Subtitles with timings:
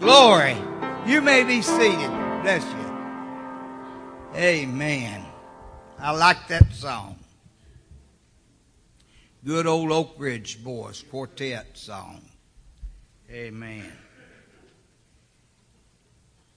[0.00, 0.56] Glory.
[1.04, 2.10] You may be seated.
[2.40, 2.90] Bless you.
[4.34, 5.22] Amen.
[5.98, 7.18] I like that song.
[9.44, 12.22] Good old Oak Ridge Boys Quartet song.
[13.30, 13.92] Amen.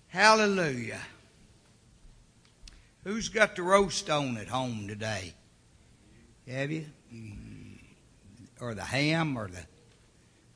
[0.07, 1.01] Hallelujah.
[3.03, 5.33] Who's got the roast on at home today?
[6.47, 6.85] Have you?
[8.61, 9.65] Or the ham or the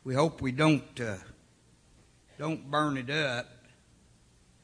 [0.06, 1.18] we hope we don't uh,
[2.38, 3.48] don't burn it up.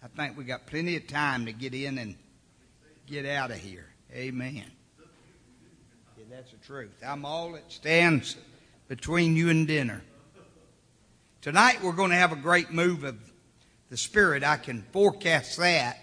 [0.03, 2.16] I think we got plenty of time to get in and
[3.07, 3.88] get out of here.
[4.13, 4.63] Amen.
[6.17, 6.91] Yeah, that's the truth.
[7.05, 8.35] I'm all that stands
[8.88, 10.03] between you and dinner.
[11.41, 13.17] Tonight we're going to have a great move of
[13.89, 14.44] the Spirit.
[14.44, 15.97] I can forecast that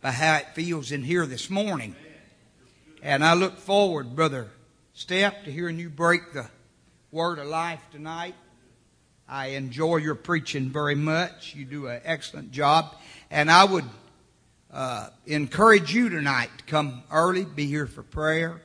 [0.00, 1.94] by how it feels in here this morning.
[3.02, 4.50] And I look forward, Brother
[4.94, 6.48] Steph, to hearing you break the
[7.12, 8.34] word of life tonight.
[9.28, 11.54] I enjoy your preaching very much.
[11.54, 12.94] You do an excellent job.
[13.30, 13.86] And I would
[14.70, 18.60] uh, encourage you tonight to come early, be here for prayer,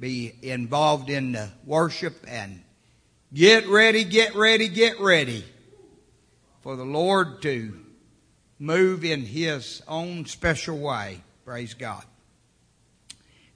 [0.00, 2.62] be involved in the worship, and
[3.32, 5.44] get ready, get ready, get ready
[6.62, 7.78] for the Lord to
[8.58, 11.20] move in His own special way.
[11.44, 12.04] Praise God.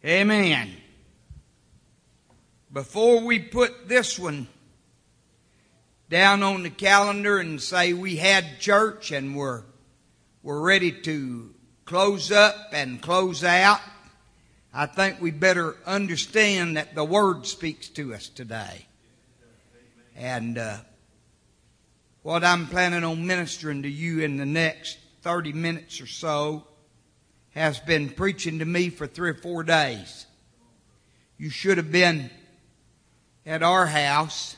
[0.05, 0.73] Amen.
[2.71, 4.47] Before we put this one
[6.09, 9.63] down on the calendar and say we had church and we're,
[10.43, 13.81] we're ready to close up and close out,
[14.73, 18.87] I think we better understand that the Word speaks to us today.
[20.17, 20.79] And uh,
[22.23, 26.65] what I'm planning on ministering to you in the next 30 minutes or so
[27.51, 30.27] has been preaching to me for three or four days.
[31.37, 32.31] You should have been
[33.47, 34.57] at our house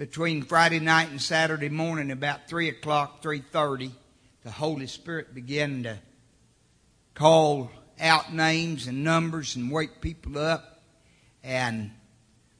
[0.00, 3.90] between Friday night and Saturday morning, about three o'clock, three thirty,
[4.44, 5.98] the Holy Spirit began to
[7.12, 7.70] call
[8.00, 10.80] out names and numbers and wake people up.
[11.44, 11.90] And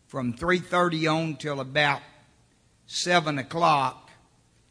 [0.06, 2.02] from three thirty on till about
[2.84, 4.10] seven o'clock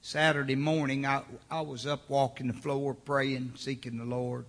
[0.02, 4.46] Saturday morning, I, I was up walking the floor, praying, seeking the Lord,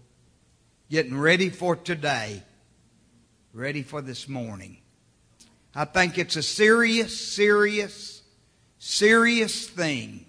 [0.90, 2.42] getting ready for today,
[3.54, 4.76] ready for this morning.
[5.74, 8.22] I think it's a serious, serious,
[8.78, 10.26] serious thing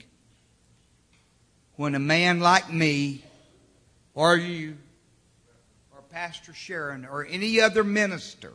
[1.76, 3.24] when a man like me,
[4.14, 4.78] or you,
[5.92, 8.52] or Pastor Sharon, or any other minister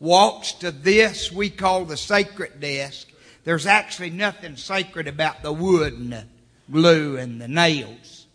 [0.00, 3.08] walks to this we call the sacred desk.
[3.44, 6.24] There's actually nothing sacred about the wood and the
[6.70, 8.26] glue and the nails.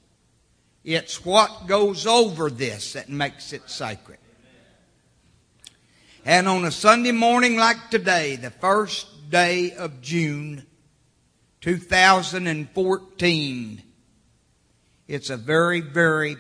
[0.86, 4.20] It's what goes over this that makes it sacred.
[6.26, 10.66] And on a Sunday morning like today, the first day of June
[11.62, 13.84] 2014,
[15.08, 16.36] it's a very, very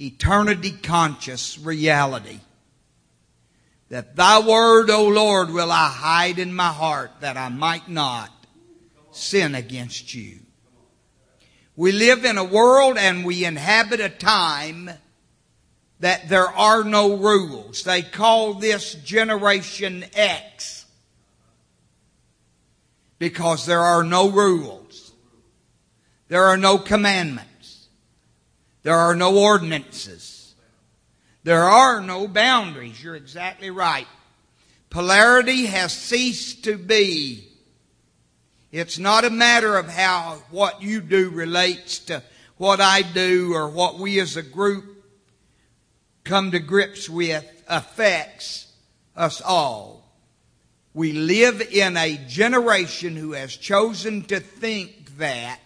[0.00, 2.40] eternity conscious reality
[3.90, 8.30] that thy word, O Lord, will I hide in my heart that I might not
[9.10, 10.38] sin against you.
[11.76, 14.90] We live in a world and we inhabit a time
[16.00, 17.82] that there are no rules.
[17.82, 20.86] They call this Generation X
[23.18, 25.12] because there are no rules.
[26.28, 27.88] There are no commandments.
[28.82, 30.54] There are no ordinances.
[31.42, 33.02] There are no boundaries.
[33.02, 34.06] You're exactly right.
[34.90, 37.48] Polarity has ceased to be.
[38.70, 42.22] It's not a matter of how what you do relates to
[42.56, 44.97] what I do or what we as a group
[46.28, 48.70] come to grips with affects
[49.16, 50.04] us all.
[50.92, 55.58] We live in a generation who has chosen to think that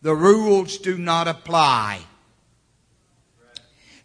[0.00, 2.00] the rules do not apply.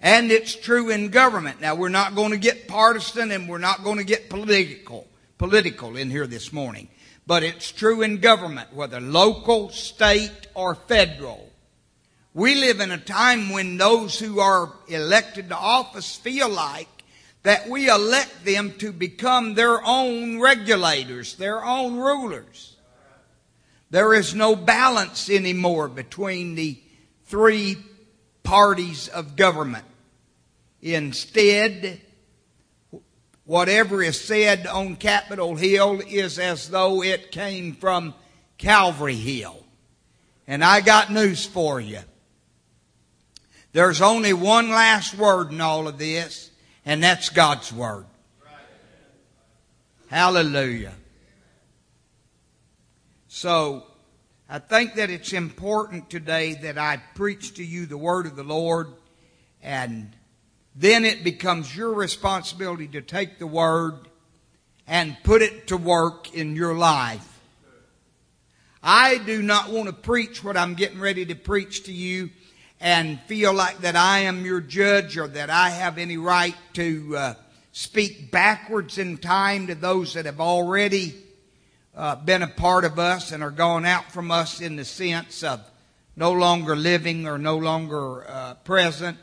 [0.02, 1.62] And it's true in government.
[1.62, 5.08] Now we're not going to get partisan and we're not going to get political,
[5.38, 6.90] political in here this morning.
[7.26, 11.53] But it's true in government, whether local, state, or federal.
[12.34, 16.88] We live in a time when those who are elected to office feel like
[17.44, 22.76] that we elect them to become their own regulators, their own rulers.
[23.92, 26.80] There is no balance anymore between the
[27.26, 27.78] three
[28.42, 29.86] parties of government.
[30.82, 32.02] Instead,
[33.46, 38.16] whatever is said on Capitol Hill is as though it came from
[38.58, 39.64] Calvary Hill.
[40.48, 42.00] And I got news for you.
[43.74, 46.52] There's only one last word in all of this,
[46.86, 48.06] and that's God's word.
[50.08, 50.94] Hallelujah.
[53.28, 53.84] So
[54.48, 58.44] I think that it's important today that I preach to you the word of the
[58.44, 58.90] Lord
[59.64, 60.16] and
[60.76, 63.96] then it becomes your responsibility to take the word
[64.86, 67.28] and put it to work in your life.
[68.84, 72.30] I do not want to preach what I'm getting ready to preach to you
[72.84, 77.16] and feel like that I am your judge or that I have any right to
[77.16, 77.34] uh,
[77.72, 81.16] speak backwards in time to those that have already
[81.96, 85.44] uh, been a part of us and are gone out from us in the sense
[85.44, 85.62] of
[86.18, 89.18] no longer living or no longer uh, present.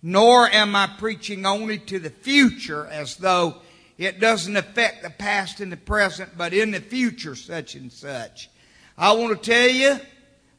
[0.00, 3.56] Nor am I preaching only to the future as though
[3.98, 8.50] it doesn't affect the past and the present, but in the future, such and such.
[8.96, 9.98] I want to tell you,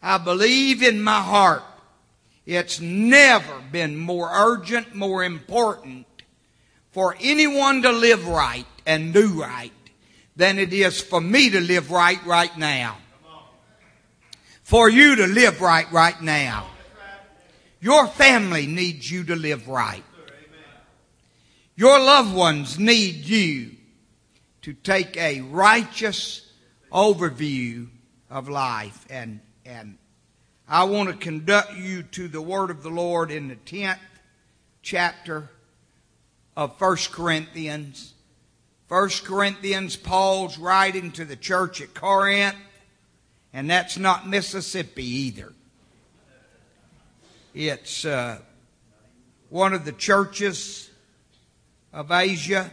[0.04, 1.64] I believe in my heart
[2.45, 6.06] it's never been more urgent, more important
[6.92, 9.71] for anyone to live right and do right
[10.36, 12.97] than it is for me to live right right now.
[14.63, 16.68] For you to live right right now.
[17.80, 20.03] Your family needs you to live right.
[21.75, 23.71] Your loved ones need you
[24.62, 26.50] to take a righteous
[26.92, 27.88] overview
[28.30, 29.97] of life and, and
[30.68, 34.00] I want to conduct you to the word of the Lord in the 10th
[34.82, 35.48] chapter
[36.58, 38.14] of 1 Corinthians.
[38.88, 42.56] 1 Corinthians, Paul's writing to the church at Corinth,
[43.54, 45.54] and that's not Mississippi either.
[47.54, 48.40] It's uh,
[49.50, 50.90] one of the churches
[51.94, 52.72] of Asia.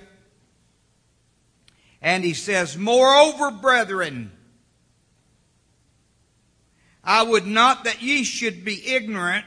[2.01, 4.33] And he says, Moreover, brethren,
[7.05, 9.47] I would not that ye should be ignorant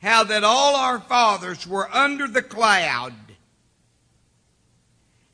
[0.00, 3.14] how that all our fathers were under the cloud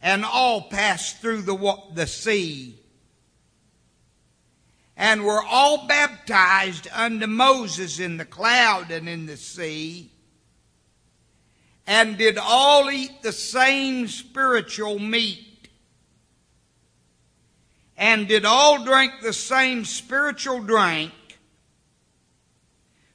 [0.00, 2.78] and all passed through the, the sea
[4.96, 10.10] and were all baptized unto Moses in the cloud and in the sea
[11.86, 15.53] and did all eat the same spiritual meat
[17.96, 21.12] and did all drink the same spiritual drink,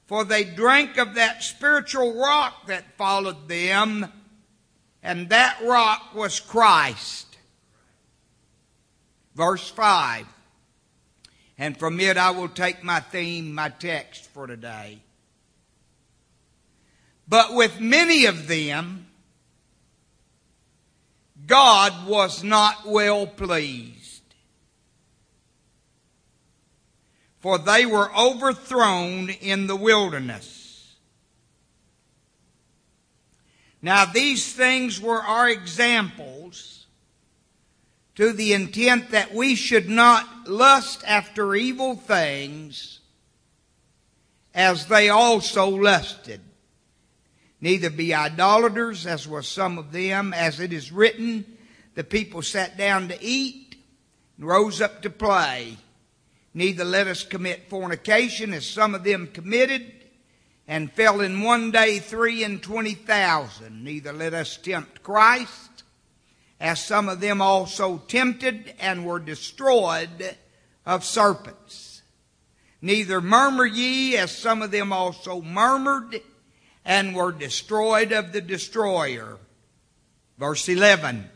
[0.08, 4.12] for they drank of that spiritual rock that followed them,
[5.04, 7.38] and that rock was Christ.
[9.36, 10.26] Verse 5.
[11.58, 15.02] And from it I will take my theme, my text for today.
[17.28, 19.08] But with many of them,
[21.46, 23.99] God was not well pleased.
[27.40, 30.96] For they were overthrown in the wilderness.
[33.82, 36.88] Now, these things were our examples
[38.16, 43.00] to the intent that we should not lust after evil things
[44.54, 46.42] as they also lusted.
[47.62, 51.46] Neither be idolaters, as were some of them, as it is written,
[51.96, 53.76] the people sat down to eat
[54.38, 55.78] and rose up to play.
[56.60, 59.94] Neither let us commit fornication, as some of them committed,
[60.68, 63.82] and fell in one day three and twenty thousand.
[63.82, 65.84] Neither let us tempt Christ,
[66.60, 70.36] as some of them also tempted and were destroyed
[70.86, 72.02] of serpents.
[72.81, 76.19] Neither murmur ye, as some of them also murmured
[76.83, 79.38] and were destroyed of the destroyer.
[80.38, 81.30] Verse 11.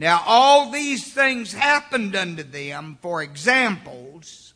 [0.00, 4.54] Now, all these things happened unto them for examples,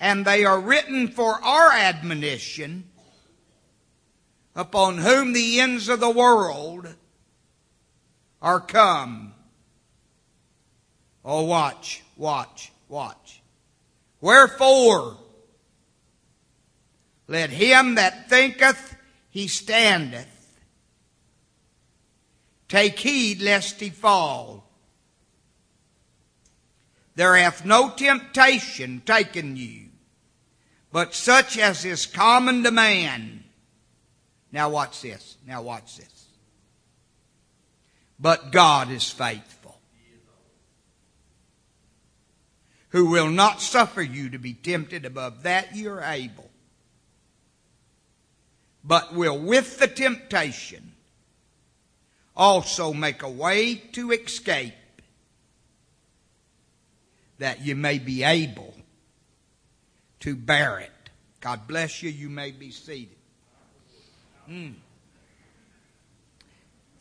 [0.00, 2.90] and they are written for our admonition,
[4.56, 6.96] upon whom the ends of the world
[8.42, 9.34] are come.
[11.24, 13.40] Oh, watch, watch, watch.
[14.20, 15.16] Wherefore,
[17.28, 18.96] let him that thinketh
[19.30, 20.35] he standeth
[22.68, 24.68] Take heed lest he fall.
[27.14, 29.88] There hath no temptation taken you,
[30.92, 33.44] but such as is common to man.
[34.52, 35.38] Now watch this.
[35.46, 36.26] Now watch this.
[38.18, 39.78] But God is faithful,
[42.88, 46.50] who will not suffer you to be tempted above that you are able,
[48.82, 50.92] but will with the temptation
[52.36, 54.74] also make a way to escape
[57.38, 58.74] that you may be able
[60.20, 60.90] to bear it.
[61.40, 62.10] God bless you.
[62.10, 63.16] You may be seated.
[64.48, 64.74] Mm.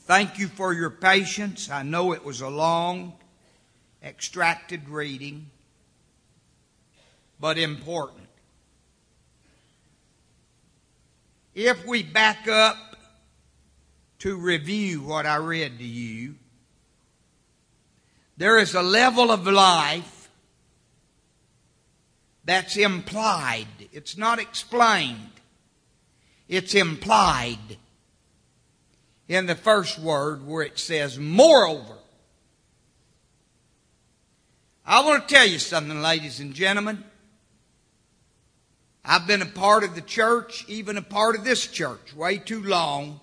[0.02, 1.70] Thank you for your patience.
[1.70, 3.14] I know it was a long,
[4.04, 5.50] extracted reading,
[7.40, 8.28] but important.
[11.56, 12.95] If we back up
[14.26, 16.34] to review what I read to you,
[18.38, 20.32] there is a level of life
[22.44, 23.68] that's implied.
[23.92, 25.30] It's not explained.
[26.48, 27.78] It's implied
[29.28, 31.94] in the first word where it says, moreover.
[34.88, 37.04] I want to tell you something, ladies and gentlemen.
[39.04, 42.64] I've been a part of the church, even a part of this church, way too
[42.64, 43.22] long.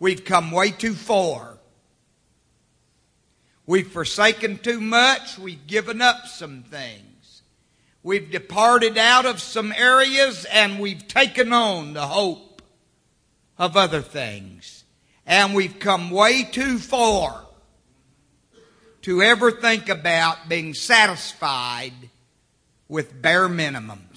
[0.00, 1.58] We've come way too far.
[3.66, 5.38] We've forsaken too much.
[5.38, 7.42] We've given up some things.
[8.02, 12.62] We've departed out of some areas and we've taken on the hope
[13.58, 14.84] of other things.
[15.26, 17.44] And we've come way too far
[19.02, 21.92] to ever think about being satisfied
[22.88, 24.07] with bare minimums.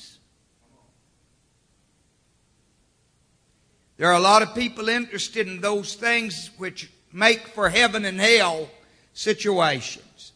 [4.01, 8.19] There are a lot of people interested in those things which make for heaven and
[8.19, 8.67] hell
[9.13, 10.31] situations.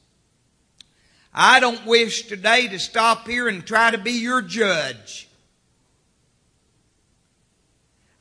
[1.34, 5.28] I don't wish today to stop here and try to be your judge.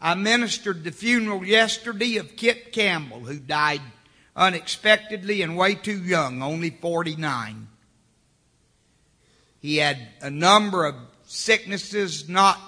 [0.01, 3.83] I ministered the funeral yesterday of Kit Campbell, who died
[4.35, 7.69] unexpectedly and way too young, only 49.
[9.61, 10.95] He had a number of
[11.27, 12.59] sicknesses, not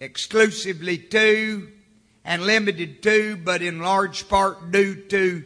[0.00, 1.68] exclusively to
[2.24, 5.44] and limited to, but in large part due to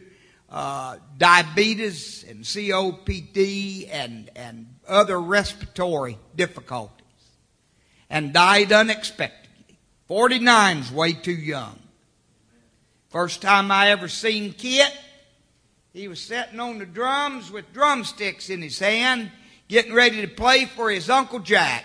[0.49, 6.93] uh, diabetes and COPD and, and other respiratory difficulties.
[8.09, 9.77] And died unexpectedly.
[10.09, 11.77] 49's way too young.
[13.09, 14.93] First time I ever seen Kit,
[15.93, 19.31] he was sitting on the drums with drumsticks in his hand
[19.67, 21.83] getting ready to play for his Uncle Jack,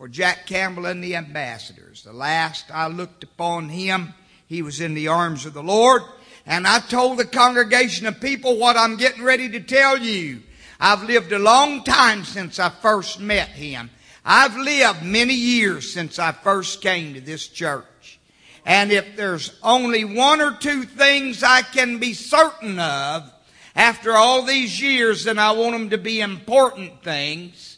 [0.00, 2.04] for Jack Campbell and the ambassadors.
[2.04, 4.14] The last I looked upon him,
[4.46, 6.00] he was in the arms of the Lord.
[6.46, 10.40] And I told the congregation of people what I'm getting ready to tell you.
[10.80, 13.90] I've lived a long time since I first met him.
[14.24, 18.18] I've lived many years since I first came to this church.
[18.64, 23.30] And if there's only one or two things I can be certain of,
[23.76, 27.76] after all these years, and I want them to be important things.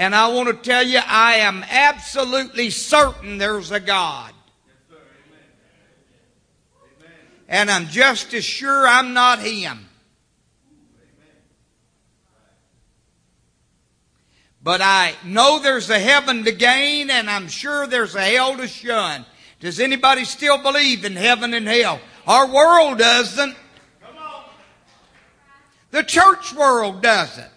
[0.00, 4.32] And I want to tell you, I am absolutely certain there's a God.
[7.46, 9.90] And I'm just as sure I'm not Him.
[14.62, 18.68] But I know there's a heaven to gain, and I'm sure there's a hell to
[18.68, 19.26] shun.
[19.58, 22.00] Does anybody still believe in heaven and hell?
[22.26, 23.54] Our world doesn't.
[25.90, 27.52] The church world doesn't.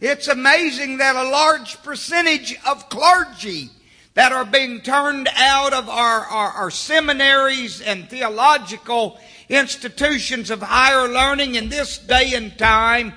[0.00, 3.70] It's amazing that a large percentage of clergy
[4.14, 11.08] that are being turned out of our, our, our, seminaries and theological institutions of higher
[11.08, 13.12] learning in this day and time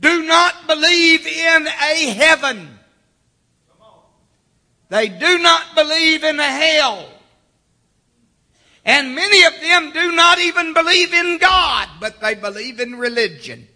[0.00, 2.78] do not believe in a heaven.
[4.88, 7.08] They do not believe in a hell.
[8.84, 13.66] And many of them do not even believe in God, but they believe in religion.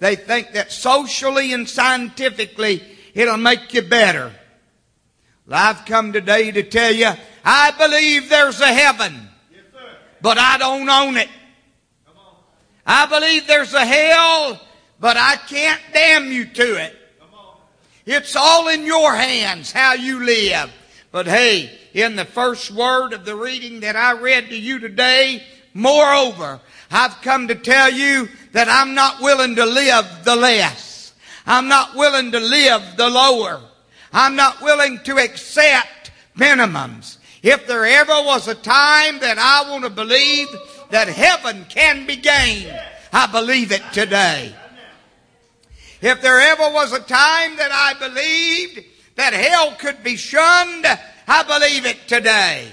[0.00, 2.82] They think that socially and scientifically
[3.14, 4.32] it'll make you better.
[5.46, 7.10] Well, I've come today to tell you,
[7.44, 9.62] I believe there's a heaven, yes,
[10.20, 11.28] but I don't own it.
[12.86, 14.60] I believe there's a hell,
[14.98, 16.96] but I can't damn you to it.
[18.06, 20.72] It's all in your hands how you live.
[21.12, 25.42] But hey, in the first word of the reading that I read to you today,
[25.74, 31.14] moreover, I've come to tell you that I'm not willing to live the less.
[31.46, 33.60] I'm not willing to live the lower.
[34.12, 37.18] I'm not willing to accept minimums.
[37.42, 40.48] If there ever was a time that I want to believe
[40.90, 42.78] that heaven can be gained,
[43.12, 44.54] I believe it today.
[46.02, 48.84] If there ever was a time that I believed
[49.16, 50.86] that hell could be shunned,
[51.28, 52.70] I believe it today.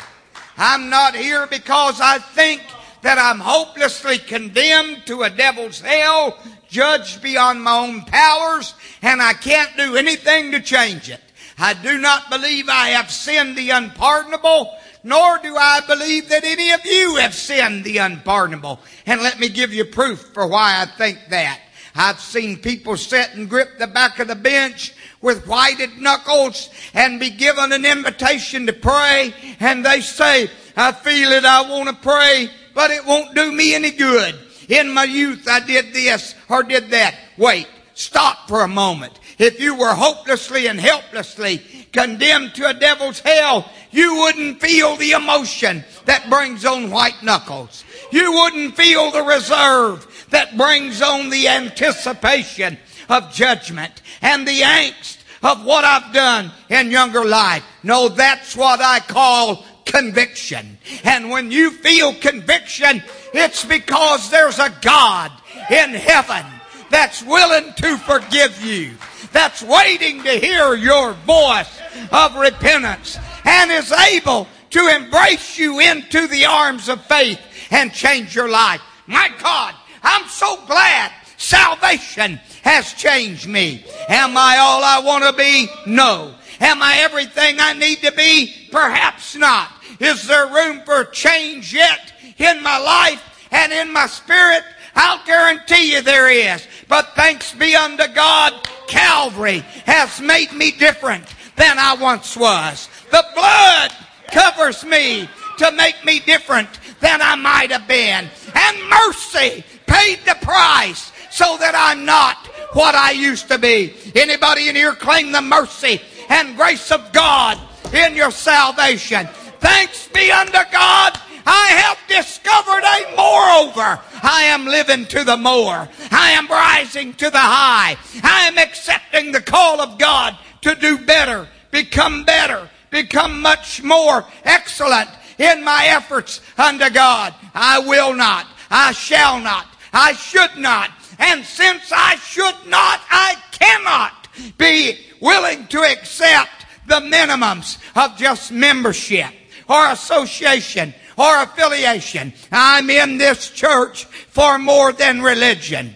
[0.58, 2.62] I'm not here because I think
[3.02, 6.38] that I'm hopelessly condemned to a devil's hell,
[6.68, 11.22] judged beyond my own powers, and I can't do anything to change it.
[11.58, 16.72] I do not believe I have sinned the unpardonable, nor do I believe that any
[16.72, 18.80] of you have sinned the unpardonable.
[19.06, 21.62] And let me give you proof for why I think that.
[21.96, 27.20] I've seen people sit and grip the back of the bench with whited knuckles and
[27.20, 31.44] be given an invitation to pray and they say, I feel it.
[31.44, 34.36] I want to pray, but it won't do me any good.
[34.70, 37.16] In my youth, I did this or did that.
[37.36, 37.68] Wait.
[37.96, 39.20] Stop for a moment.
[39.40, 45.14] If you were hopelessly and helplessly condemned to a devil's hell, you wouldn't feel the
[45.14, 47.84] emotion that brings on white knuckles.
[48.12, 52.78] You wouldn't feel the reserve that brings on the anticipation
[53.10, 57.64] of judgment and the angst of what I've done in younger life.
[57.82, 60.78] No, that's what I call conviction.
[61.04, 63.02] And when you feel conviction,
[63.34, 65.32] it's because there's a God
[65.70, 66.46] in heaven
[66.90, 68.94] that's willing to forgive you,
[69.32, 71.80] that's waiting to hear your voice
[72.12, 77.40] of repentance, and is able to embrace you into the arms of faith
[77.72, 78.82] and change your life.
[79.08, 83.86] My God, I'm so glad salvation has changed me.
[84.10, 85.68] Am I all I want to be?
[85.86, 86.34] No.
[86.60, 88.54] Am I everything I need to be?
[88.72, 89.72] Perhaps not.
[90.00, 94.64] Is there room for change yet in my life and in my spirit?
[94.96, 96.68] I'll guarantee you there is.
[96.88, 98.54] But thanks be unto God,
[98.88, 101.26] Calvary has made me different
[101.56, 102.90] than I once was.
[103.12, 103.92] The blood
[104.32, 108.28] covers me to make me different than I might have been.
[108.56, 112.38] And mercy paid the price so that I'm not
[112.74, 113.94] what I used to be.
[114.16, 117.60] Anybody in here claim the mercy and grace of God
[117.94, 119.28] in your salvation?
[119.60, 121.20] Thanks be unto God.
[121.46, 124.02] I have discovered a moreover.
[124.22, 125.88] I am living to the more.
[126.12, 127.96] I am rising to the high.
[128.22, 134.26] I am accepting the call of God to do better, become better, become much more
[134.44, 137.34] excellent in my efforts unto God.
[137.54, 138.48] I will not.
[138.70, 139.68] I shall not.
[139.94, 140.92] I should not.
[141.18, 148.52] And since I should not, I cannot be willing to accept the minimums of just
[148.52, 149.32] membership
[149.70, 152.34] or association or affiliation.
[152.52, 155.96] I'm in this church for more than religion.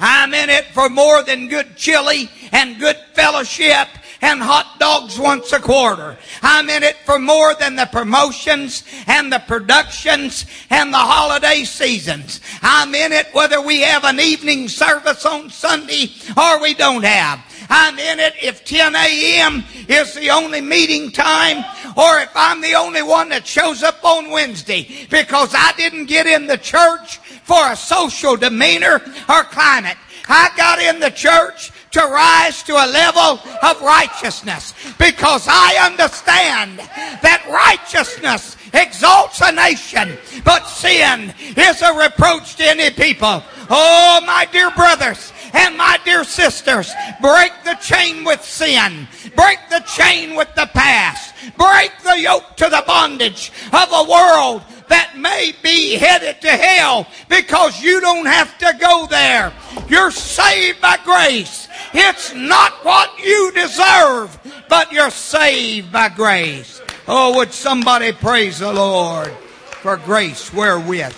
[0.00, 3.88] I'm in it for more than good chili and good fellowship
[4.20, 6.16] and hot dogs once a quarter.
[6.42, 12.40] I'm in it for more than the promotions and the productions and the holiday seasons.
[12.62, 17.44] I'm in it whether we have an evening service on Sunday or we don't have.
[17.70, 19.64] I'm in it if 10 a.m.
[19.88, 21.64] is the only meeting time
[21.96, 26.26] or if I'm the only one that shows up on Wednesday because I didn't get
[26.26, 29.96] in the church for a social demeanor or climate.
[30.28, 36.78] I got in the church to rise to a level of righteousness because I understand
[36.78, 43.42] that righteousness exalts a nation, but sin is a reproach to any people.
[43.70, 49.08] Oh, my dear brothers and my dear sisters, break the chain with sin.
[49.34, 51.34] Break the chain with the past.
[51.56, 57.06] Break the yoke to the bondage of a world that may be headed to hell
[57.28, 59.52] because you don't have to go there.
[59.88, 61.68] You're saved by grace.
[61.92, 66.80] It's not what you deserve, but you're saved by grace.
[67.06, 69.32] Oh, would somebody praise the Lord
[69.80, 71.16] for grace wherewith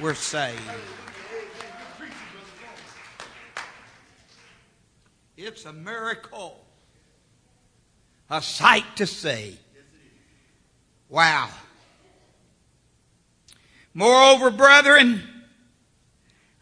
[0.00, 0.60] we're saved.
[5.42, 6.62] It's a miracle.
[8.28, 9.58] A sight to see.
[11.08, 11.48] Wow.
[13.94, 15.22] Moreover, brethren,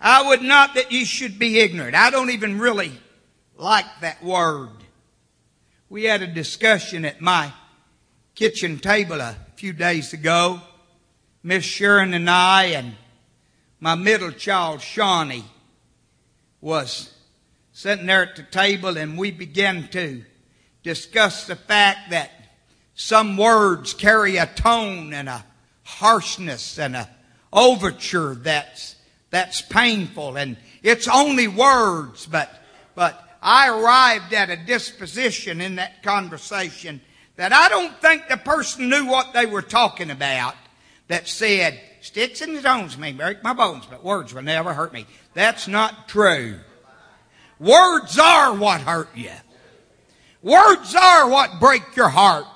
[0.01, 1.97] I would not that you should be ignorant.
[1.97, 2.93] I don't even really
[3.57, 4.71] like that word.
[5.89, 7.53] We had a discussion at my
[8.37, 10.61] kitchen table a few days ago.
[11.43, 12.95] Miss Sharon and I and
[13.81, 15.45] my middle child, Shawnee,
[16.61, 17.13] was
[17.79, 20.21] sitting there at the table and we begin to
[20.83, 22.33] discuss the fact that
[22.97, 25.45] some words carry a tone and a
[25.85, 27.09] harshness and a
[27.53, 28.97] overture that's
[29.31, 30.37] that's painful.
[30.37, 32.51] And it's only words but
[32.97, 37.01] but I arrived at a disposition in that conversation
[37.37, 40.57] that I don't think the person knew what they were talking about
[41.07, 43.87] that said sticks and stones may break my bones.
[43.89, 45.07] But words will never hurt me.
[45.33, 46.59] That's not true
[47.59, 49.31] words are what hurt you.
[50.43, 52.47] Words are what break your heart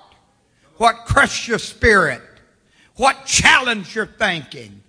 [0.76, 2.22] what crush your spirit
[2.96, 4.82] what challenge your thinking.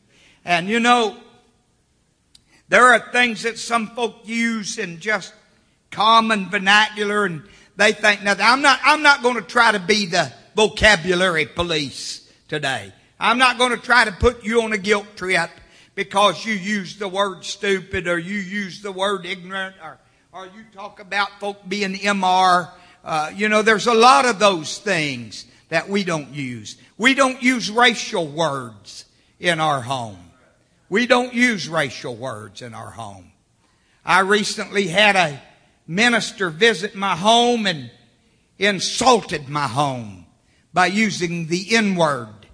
[0.46, 1.16] And you know,
[2.68, 5.34] there are things that some folk use in just
[5.92, 7.44] common vernacular and
[7.76, 12.30] they think now I'm not I'm not going to try to be the vocabulary police
[12.48, 12.92] today.
[13.20, 15.50] I'm not going to try to put you on a guilt trip
[15.96, 20.00] because you use the word stupid or you use the word ignorant or
[20.34, 22.72] or you talk about folk being MR.
[23.04, 26.76] Uh, you know, there's a lot of those things that we don't use.
[26.98, 29.06] We don't use racial words
[29.40, 30.32] in our home.
[30.90, 33.32] We don't use racial words in our home.
[34.04, 35.40] I recently had a
[35.86, 37.92] minister visit my home and
[38.58, 40.26] insulted my home
[40.74, 42.48] by using the N word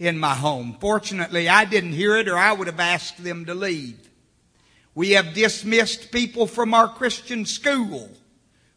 [0.00, 0.76] in my home.
[0.80, 4.10] Fortunately, I didn't hear it or I would have asked them to leave.
[4.94, 8.10] We have dismissed people from our Christian school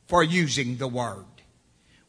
[0.08, 1.26] for using the word.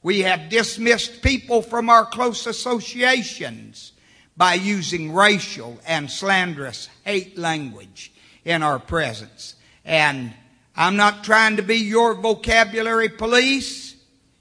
[0.03, 3.93] We have dismissed people from our close associations
[4.37, 8.13] by using racial and slanderous hate language
[8.45, 9.57] in our presence.
[9.85, 10.33] And
[10.77, 13.97] I'm not trying to be your vocabulary police.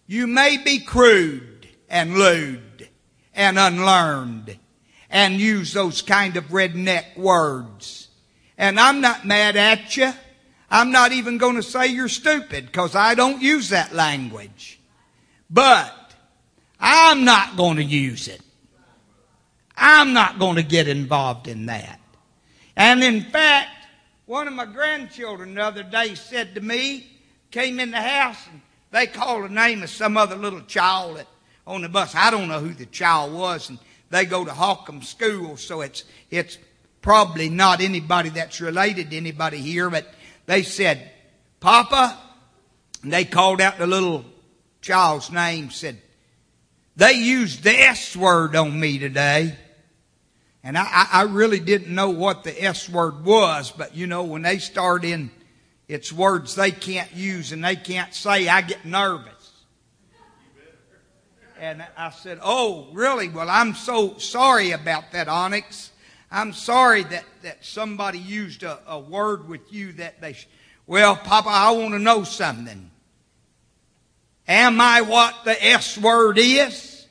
[0.05, 2.87] You may be crude and lewd
[3.33, 4.57] and unlearned
[5.09, 8.06] and use those kind of redneck words.
[8.57, 10.11] And I'm not mad at you.
[10.69, 14.79] I'm not even going to say you're stupid because I don't use that language.
[15.49, 15.93] But
[16.79, 18.41] I'm not going to use it.
[19.77, 21.99] I'm not going to get involved in that.
[22.75, 23.69] And in fact,
[24.25, 27.07] one of my grandchildren the other day said to me,
[27.51, 31.23] came in the house and they called the name of some other little child
[31.65, 32.15] on the bus.
[32.15, 36.03] I don't know who the child was, and they go to Holcomb School, so it's
[36.31, 36.57] it's
[37.01, 40.07] probably not anybody that's related to anybody here, but
[40.45, 41.11] they said,
[41.59, 42.17] Papa,
[43.03, 44.25] and they called out the little
[44.81, 46.01] child's name, said,
[46.95, 49.55] they used the S word on me today.
[50.63, 54.41] And I, I really didn't know what the S word was, but you know, when
[54.41, 55.31] they start in,
[55.87, 59.33] it's words they can't use and they can't say, I get nervous.
[61.59, 63.29] And I said, Oh, really?
[63.29, 65.91] Well, I'm so sorry about that, Onyx.
[66.29, 70.33] I'm sorry that, that somebody used a, a word with you that they.
[70.33, 70.47] Sh-
[70.85, 72.91] well, Papa, I want to know something.
[74.47, 77.05] Am I what the S word is?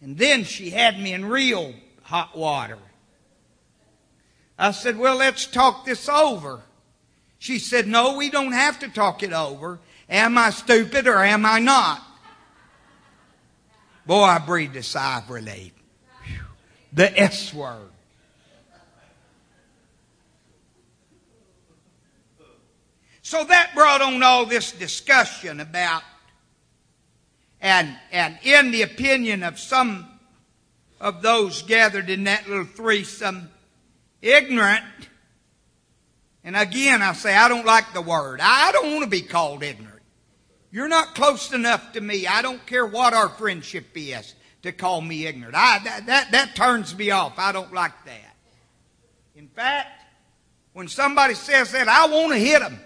[0.00, 2.78] And then she had me in real hot water.
[4.58, 6.60] I said, Well, let's talk this over.
[7.38, 9.78] She said, No, we don't have to talk it over.
[10.08, 12.02] Am I stupid or am I not?
[14.06, 15.72] Boy, I breathed a sigh of relief.
[16.92, 17.90] The S word.
[23.22, 26.02] So that brought on all this discussion about,
[27.60, 30.08] and, and in the opinion of some
[30.98, 33.50] of those gathered in that little threesome
[34.22, 34.84] ignorant.
[36.42, 38.40] And again, I say, I don't like the word.
[38.42, 40.00] I don't want to be called ignorant.
[40.70, 42.26] You're not close enough to me.
[42.26, 45.54] I don't care what our friendship is to call me ignorant.
[45.56, 47.38] I, that, that, that turns me off.
[47.38, 48.36] I don't like that.
[49.36, 49.88] In fact,
[50.72, 52.80] when somebody says that, I want to hit them.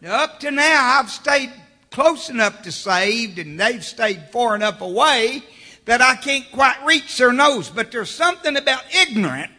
[0.00, 1.52] Now, up to now, I've stayed
[1.90, 5.42] close enough to saved, and they've stayed far enough away
[5.86, 7.70] that I can't quite reach their nose.
[7.70, 9.50] But there's something about ignorant,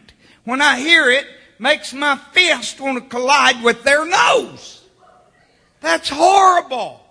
[0.44, 1.26] when I hear it,
[1.58, 4.84] makes my fist want to collide with their nose.
[5.80, 7.04] That's horrible.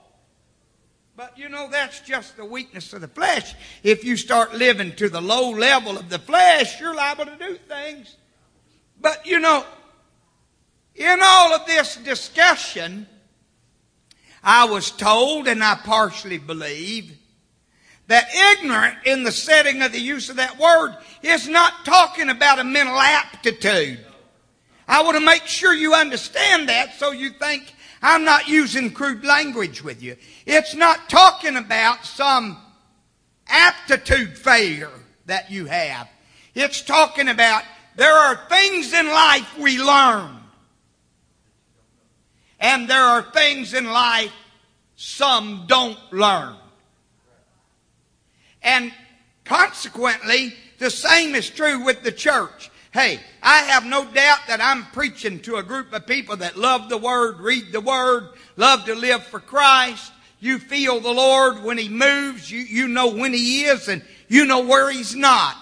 [1.17, 3.55] But you know, that's just the weakness of the flesh.
[3.81, 7.55] If you start living to the low level of the flesh, you're liable to do
[7.67, 8.15] things.
[9.01, 9.65] But you know,
[10.93, 13.07] in all of this discussion,
[14.43, 17.17] I was told, and I partially believe,
[18.05, 22.59] that ignorant in the setting of the use of that word is not talking about
[22.59, 24.05] a mental aptitude.
[24.87, 29.23] I want to make sure you understand that so you think I'm not using crude
[29.23, 30.15] language with you.
[30.45, 32.57] It's not talking about some
[33.47, 34.91] aptitude failure
[35.25, 36.07] that you have.
[36.53, 37.63] It's talking about
[37.95, 40.37] there are things in life we learn.
[42.59, 44.31] And there are things in life
[44.95, 46.55] some don't learn.
[48.63, 48.91] And
[49.45, 52.71] consequently, the same is true with the church.
[52.97, 56.89] Hey, I have no doubt that I'm preaching to a group of people that love
[56.89, 60.11] the Word, read the Word, love to live for Christ.
[60.39, 62.49] You feel the Lord when He moves.
[62.49, 65.55] You, you know when He is and you know where He's not.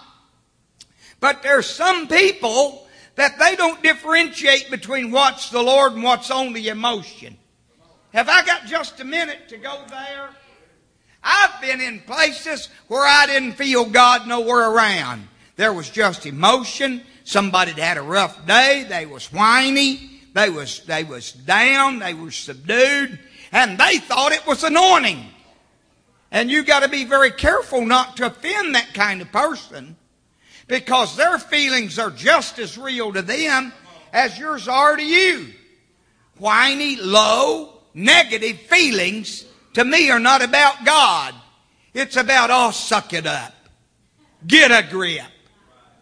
[1.19, 6.69] But there's some people that they don't differentiate between what's the Lord and what's only
[6.69, 7.35] emotion.
[8.13, 10.29] Have I got just a minute to go there?
[11.21, 15.27] I've been in places where I didn't feel God nowhere around.
[15.57, 17.03] There was just emotion.
[17.25, 18.85] Somebody had a rough day.
[18.87, 20.21] They was whiny.
[20.33, 21.99] They was, they was down.
[21.99, 23.19] They were subdued.
[23.51, 25.25] And they thought it was anointing.
[26.31, 29.95] And you got to be very careful not to offend that kind of person
[30.67, 33.73] because their feelings are just as real to them
[34.13, 35.47] as yours are to you.
[36.37, 41.33] Whiny, low, negative feelings to me are not about God.
[41.93, 43.53] It's about, oh, suck it up.
[44.45, 45.23] Get a grip.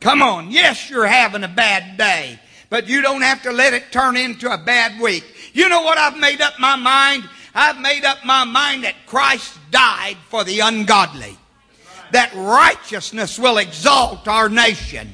[0.03, 0.51] Come on.
[0.51, 2.37] Yes, you're having a bad day,
[2.69, 5.23] but you don't have to let it turn into a bad week.
[5.53, 7.23] You know what I've made up my mind?
[7.55, 11.37] I've made up my mind that Christ died for the ungodly.
[12.11, 15.09] That righteousness will exalt our nation.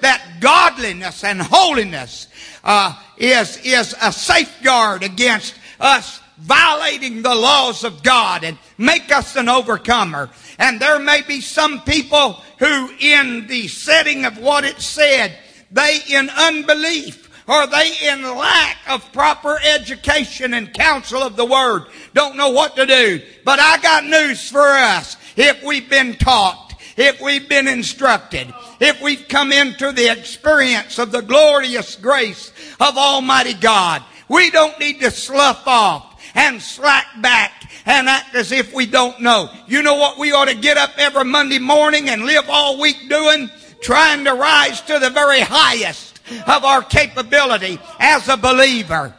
[0.00, 2.28] That godliness and holiness
[2.62, 9.36] uh, is, is a safeguard against us violating the laws of God and make us
[9.36, 10.30] an overcomer.
[10.58, 15.36] And there may be some people who in the setting of what it said,
[15.70, 21.86] they in unbelief or they in lack of proper education and counsel of the word
[22.14, 23.20] don't know what to do.
[23.44, 25.16] But I got news for us.
[25.36, 31.12] If we've been taught, if we've been instructed, if we've come into the experience of
[31.12, 37.70] the glorious grace of Almighty God, we don't need to slough off and slack back
[37.86, 39.50] and act as if we don't know.
[39.66, 43.08] You know what we ought to get up every Monday morning and live all week
[43.08, 43.50] doing?
[43.82, 49.14] Trying to rise to the very highest of our capability as a believer,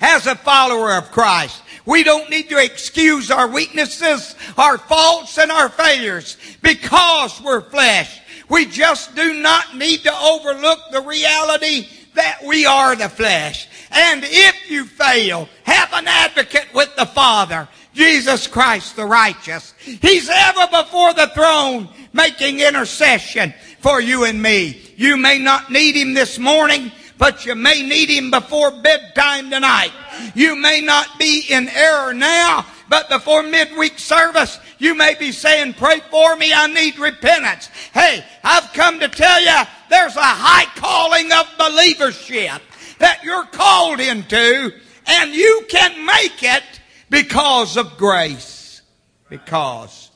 [0.00, 1.62] as a follower of Christ.
[1.86, 8.20] We don't need to excuse our weaknesses, our faults, and our failures because we're flesh.
[8.48, 13.68] We just do not need to overlook the reality that we are the flesh.
[13.90, 19.74] And if you fail, have an advocate with the Father, Jesus Christ the righteous.
[19.80, 24.80] He's ever before the throne making intercession for you and me.
[24.96, 29.92] You may not need him this morning, but you may need him before bedtime tonight.
[30.34, 35.74] You may not be in error now, but before midweek service, you may be saying,
[35.74, 37.66] pray for me, I need repentance.
[37.92, 42.60] Hey, I've come to tell you, there's a high calling of believership
[43.00, 44.72] that you're called into,
[45.06, 46.62] and you can make it
[47.08, 48.82] because of grace.
[49.28, 50.10] Because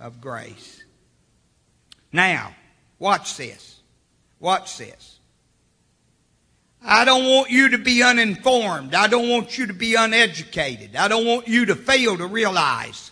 [0.00, 0.82] of grace.
[2.12, 2.54] Now,
[2.98, 3.80] watch this.
[4.40, 5.18] Watch this.
[6.82, 8.94] I don't want you to be uninformed.
[8.94, 10.94] I don't want you to be uneducated.
[10.94, 13.10] I don't want you to fail to realize.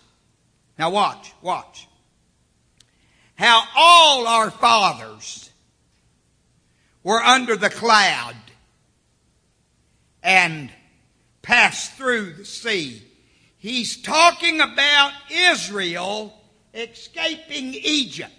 [0.78, 1.88] Now watch, watch.
[3.34, 5.50] How all our fathers
[7.02, 8.36] were under the cloud
[10.26, 10.70] and
[11.40, 13.00] passed through the sea.
[13.56, 16.34] He's talking about Israel
[16.74, 18.32] escaping Egypt.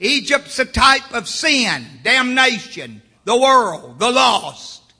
[0.00, 4.94] Egypt's a type of sin, damnation, the world, the lost.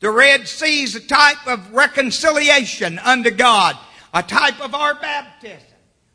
[0.00, 3.78] The Red Sea is a type of reconciliation unto God,
[4.12, 5.60] a type of our baptism,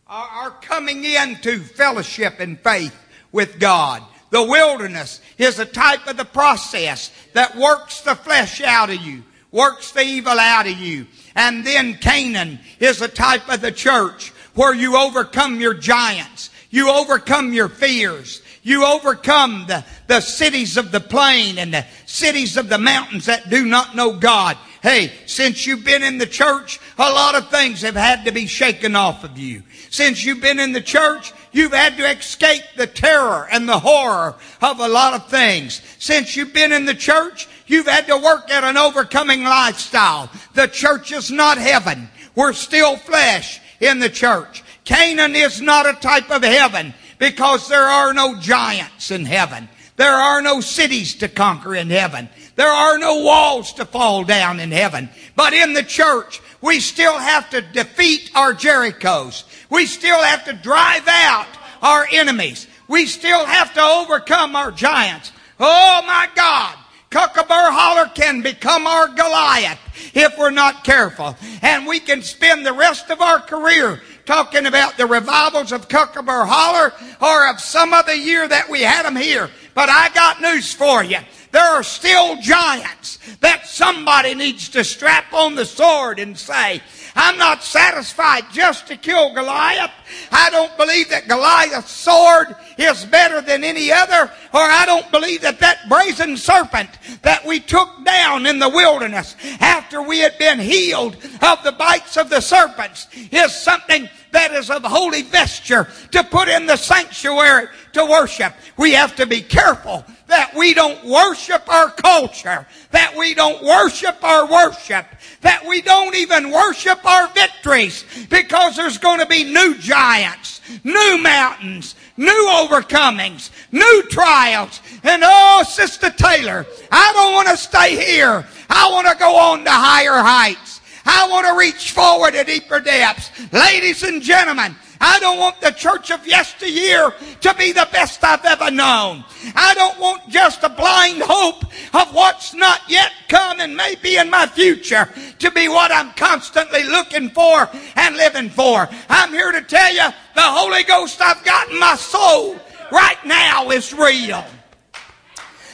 [0.08, 2.96] our coming into fellowship and faith
[3.32, 4.04] with God.
[4.30, 9.24] The wilderness is a type of the process that works the flesh out of you,
[9.52, 11.08] works the evil out of you.
[11.36, 16.50] And then Canaan is a type of the church where you overcome your giants.
[16.70, 18.42] You overcome your fears.
[18.64, 23.50] You overcome the, the cities of the plain and the cities of the mountains that
[23.50, 24.58] do not know God.
[24.82, 28.48] Hey, since you've been in the church, a lot of things have had to be
[28.48, 29.64] shaken off of you.
[29.90, 34.36] Since you've been in the church, You've had to escape the terror and the horror
[34.62, 35.82] of a lot of things.
[36.00, 40.30] Since you've been in the church, you've had to work at an overcoming lifestyle.
[40.54, 42.10] The church is not heaven.
[42.36, 44.66] We're still flesh in the church.
[44.84, 49.70] Canaan is not a type of heaven because there are no giants in heaven.
[49.96, 52.28] There are no cities to conquer in heaven.
[52.56, 55.10] There are no walls to fall down in heaven.
[55.36, 59.44] But in the church, we still have to defeat our Jerichos.
[59.70, 61.48] We still have to drive out
[61.82, 62.68] our enemies.
[62.88, 65.32] We still have to overcome our giants.
[65.60, 66.76] Oh my God.
[67.10, 69.80] Kookaburra Holler can become our Goliath
[70.14, 71.38] if we're not careful.
[71.62, 76.46] And we can spend the rest of our career talking about the revivals of Kookaburra
[76.46, 76.92] Holler
[77.22, 79.50] or of some other year that we had them here.
[79.74, 81.20] But I got news for you.
[81.56, 86.82] There are still giants that somebody needs to strap on the sword and say,
[87.16, 89.92] I'm not satisfied just to kill Goliath.
[90.34, 95.44] I don't believe that Goliath's sword is better than any other, or I don't believe
[95.44, 96.90] that that brazen serpent
[97.22, 102.18] that we took down in the wilderness after we had been healed of the bites
[102.18, 107.68] of the serpents is something that is of holy vesture to put in the sanctuary
[107.94, 108.54] to worship.
[108.76, 114.24] We have to be careful that we don't worship our culture, that we don't worship
[114.24, 115.06] our worship,
[115.42, 121.20] that we don't even worship our victories because there's going to be new giants, new
[121.22, 124.82] mountains, new overcomings, new trials.
[125.04, 128.46] And oh, Sister Taylor, I don't want to stay here.
[128.70, 130.82] I want to go on to higher heights.
[131.06, 133.30] I want to reach forward to deeper depths.
[133.54, 138.46] Ladies and gentlemen, I don't want the church of yesteryear to be the best I've
[138.46, 139.24] ever known.
[139.56, 144.18] I don't want just a blind hope of what's not yet come and may be
[144.18, 148.90] in my future to be what I'm constantly looking for and living for.
[149.10, 152.58] I'm here to tell you the Holy Ghost I've got in my soul
[152.92, 154.44] right now is real.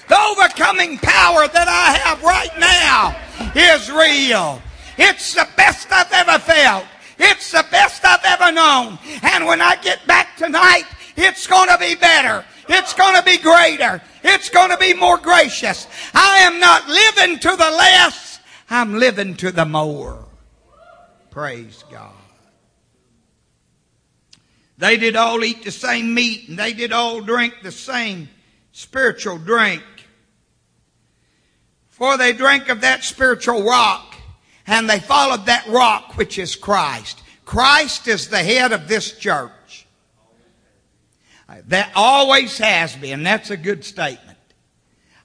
[0.07, 3.15] The overcoming power that I have right now
[3.55, 4.61] is real.
[4.97, 6.85] It's the best I've ever felt.
[7.23, 8.97] It's the best I've ever known.
[9.21, 12.43] And when I get back tonight, it's going to be better.
[12.67, 14.01] It's going to be greater.
[14.23, 15.87] It's going to be more gracious.
[16.15, 18.39] I am not living to the less.
[18.71, 20.25] I'm living to the more.
[21.29, 22.13] Praise God.
[24.79, 28.29] They did all eat the same meat and they did all drink the same
[28.71, 29.83] spiritual drink.
[31.89, 34.10] For they drank of that spiritual rock
[34.71, 37.21] and they followed that rock, which is Christ.
[37.43, 39.85] Christ is the head of this church.
[41.67, 43.23] That always has been.
[43.23, 44.37] That's a good statement.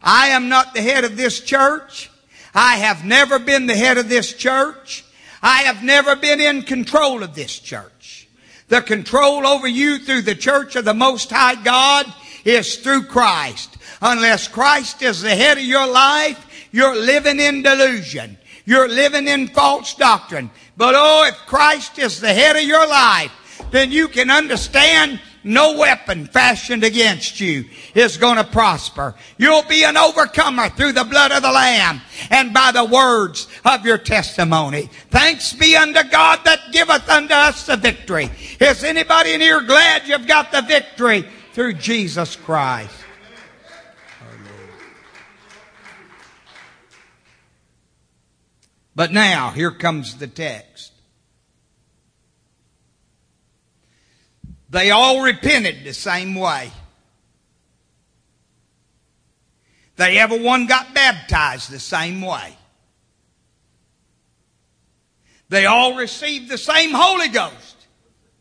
[0.03, 2.11] I am not the head of this church.
[2.55, 5.05] I have never been the head of this church.
[5.41, 8.29] I have never been in control of this church.
[8.67, 12.13] The control over you through the church of the Most High God
[12.45, 13.77] is through Christ.
[14.03, 18.36] Unless Christ is the head of your life, you're living in delusion.
[18.67, 20.51] You're living in false doctrine.
[20.77, 23.33] But oh, if Christ is the head of your life,
[23.71, 29.15] then you can understand no weapon fashioned against you is going to prosper.
[29.39, 32.01] You'll be an overcomer through the blood of the Lamb
[32.31, 34.91] and by the words of your testimony.
[35.11, 38.29] Thanks be unto God that giveth unto us the victory.
[38.61, 43.06] Is anybody in here glad you've got the victory through Jesus Christ?
[48.97, 50.91] But now, here comes the text.
[54.71, 56.73] They all repented the same way.
[59.97, 62.57] They ever one got baptized the same way.
[65.51, 67.77] They all received the same Holy Ghost.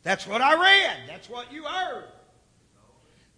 [0.03, 0.97] That's what I read.
[1.07, 2.05] That's what you heard.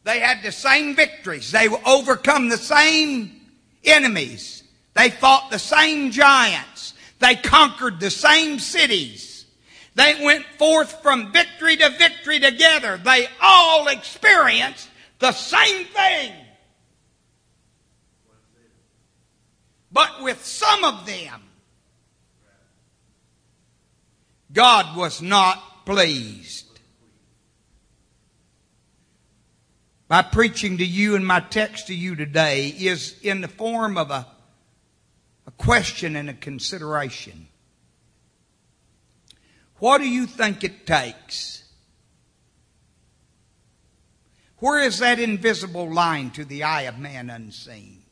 [0.03, 1.51] They had the same victories.
[1.51, 3.41] They overcome the same
[3.83, 4.63] enemies.
[4.93, 6.76] They fought the same giants.
[7.19, 9.45] They conquered the same cities.
[9.95, 12.97] They went forth from victory to victory together.
[12.97, 16.33] They all experienced the same thing.
[19.91, 21.41] But with some of them,
[24.53, 26.65] God was not pleased.
[30.09, 34.11] My preaching to you and my text to you today is in the form of
[34.11, 34.27] a
[35.47, 37.47] a question and a consideration.
[39.77, 41.63] What do you think it takes?
[44.57, 48.03] Where is that invisible line to the eye of man unseen?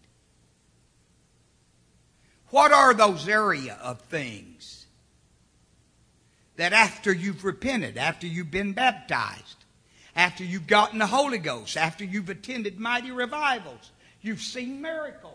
[2.49, 4.85] What are those area of things
[6.55, 9.65] that after you've repented, after you've been baptized,
[10.15, 15.34] after you've gotten the Holy Ghost, after you've attended mighty revivals, you've seen miracles,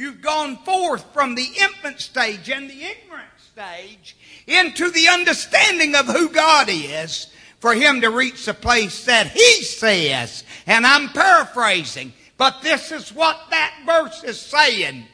[0.00, 6.06] You've gone forth from the infant stage and the ignorant stage into the understanding of
[6.06, 7.26] who God is
[7.58, 10.42] for him to reach the place that he says.
[10.66, 15.04] And I'm paraphrasing, but this is what that verse is saying.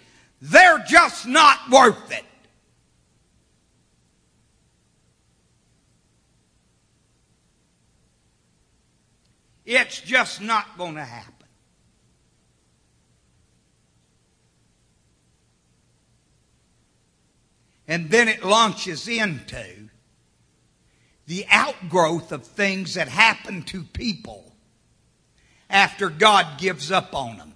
[0.41, 2.23] They're just not worth it.
[9.65, 11.36] It's just not going to happen.
[17.89, 19.89] And then it launches into
[21.27, 24.55] the outgrowth of things that happen to people
[25.69, 27.53] after God gives up on them.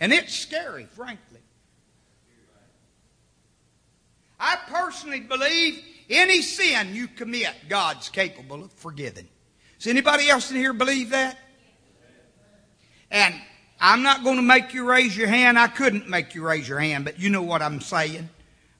[0.00, 1.40] And it's scary, frankly.
[4.40, 9.28] I personally believe any sin you commit, God's capable of forgiving.
[9.78, 11.38] Does anybody else in here believe that?
[13.10, 13.34] And
[13.80, 15.58] I'm not going to make you raise your hand.
[15.58, 18.28] I couldn't make you raise your hand, but you know what I'm saying.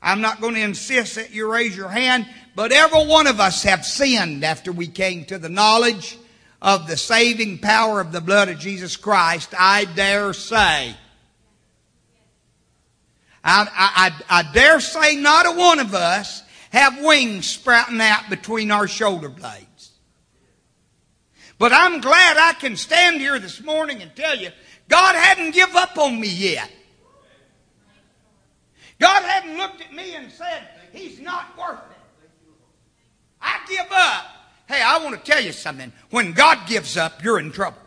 [0.03, 3.63] I'm not going to insist that you raise your hand, but every one of us
[3.65, 6.19] have sinned after we came to the knowledge
[6.61, 10.95] of the saving power of the blood of Jesus Christ, I dare say.
[13.45, 18.71] I, I, I, dare say not a one of us have wings sprouting out between
[18.71, 19.93] our shoulder blades.
[21.59, 24.51] But I'm glad I can stand here this morning and tell you
[24.89, 26.71] God hadn't give up on me yet.
[28.99, 32.31] God hadn't looked at me and said, He's not worth it.
[33.41, 34.25] I give up.
[34.67, 35.93] Hey, I want to tell you something.
[36.11, 37.79] When God gives up, you're in trouble.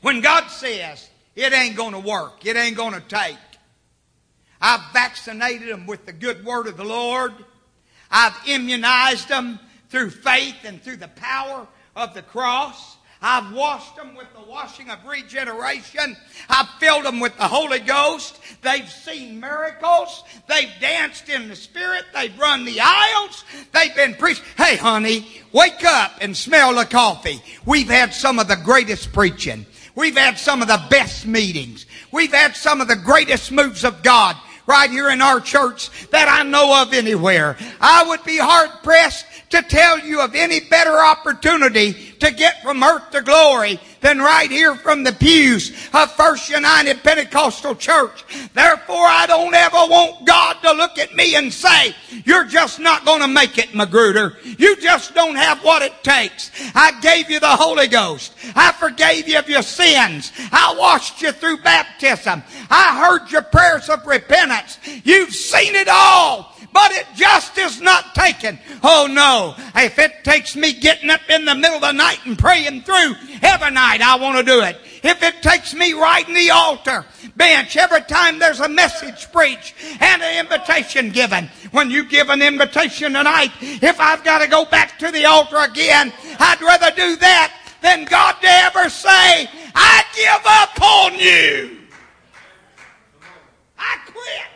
[0.00, 3.36] When God says, it ain't going to work, it ain't going to take,
[4.60, 7.32] I've vaccinated them with the good word of the Lord.
[8.10, 12.96] I've immunized them through faith and through the power of the cross.
[13.20, 16.16] I've washed them with the washing of regeneration.
[16.48, 18.38] I've filled them with the Holy Ghost.
[18.62, 20.22] They've seen miracles.
[20.48, 22.04] They've danced in the Spirit.
[22.14, 23.44] They've run the aisles.
[23.72, 24.42] They've been preached.
[24.56, 27.42] Hey, honey, wake up and smell the coffee.
[27.66, 29.66] We've had some of the greatest preaching.
[29.96, 31.86] We've had some of the best meetings.
[32.12, 34.36] We've had some of the greatest moves of God
[34.68, 37.56] right here in our church that I know of anywhere.
[37.80, 42.82] I would be hard pressed to tell you of any better opportunity to get from
[42.82, 48.24] earth to glory than right here from the pews of First United Pentecostal Church.
[48.54, 51.94] Therefore, I don't ever want God to look at me and say,
[52.24, 54.36] you're just not going to make it, Magruder.
[54.44, 56.50] You just don't have what it takes.
[56.74, 58.34] I gave you the Holy Ghost.
[58.54, 60.32] I forgave you of your sins.
[60.52, 62.42] I washed you through baptism.
[62.70, 64.78] I heard your prayers of repentance.
[65.04, 68.58] You've seen it all but it just is not taken.
[68.82, 69.54] Oh no.
[69.74, 73.14] If it takes me getting up in the middle of the night and praying through
[73.42, 74.76] every night, I want to do it.
[75.02, 77.04] If it takes me right in the altar
[77.36, 81.48] bench every time there's a message preached and an invitation given.
[81.70, 85.58] When you give an invitation tonight, if I've got to go back to the altar
[85.58, 91.78] again, I'd rather do that than God to ever say, I give up on you.
[93.78, 94.48] I quit.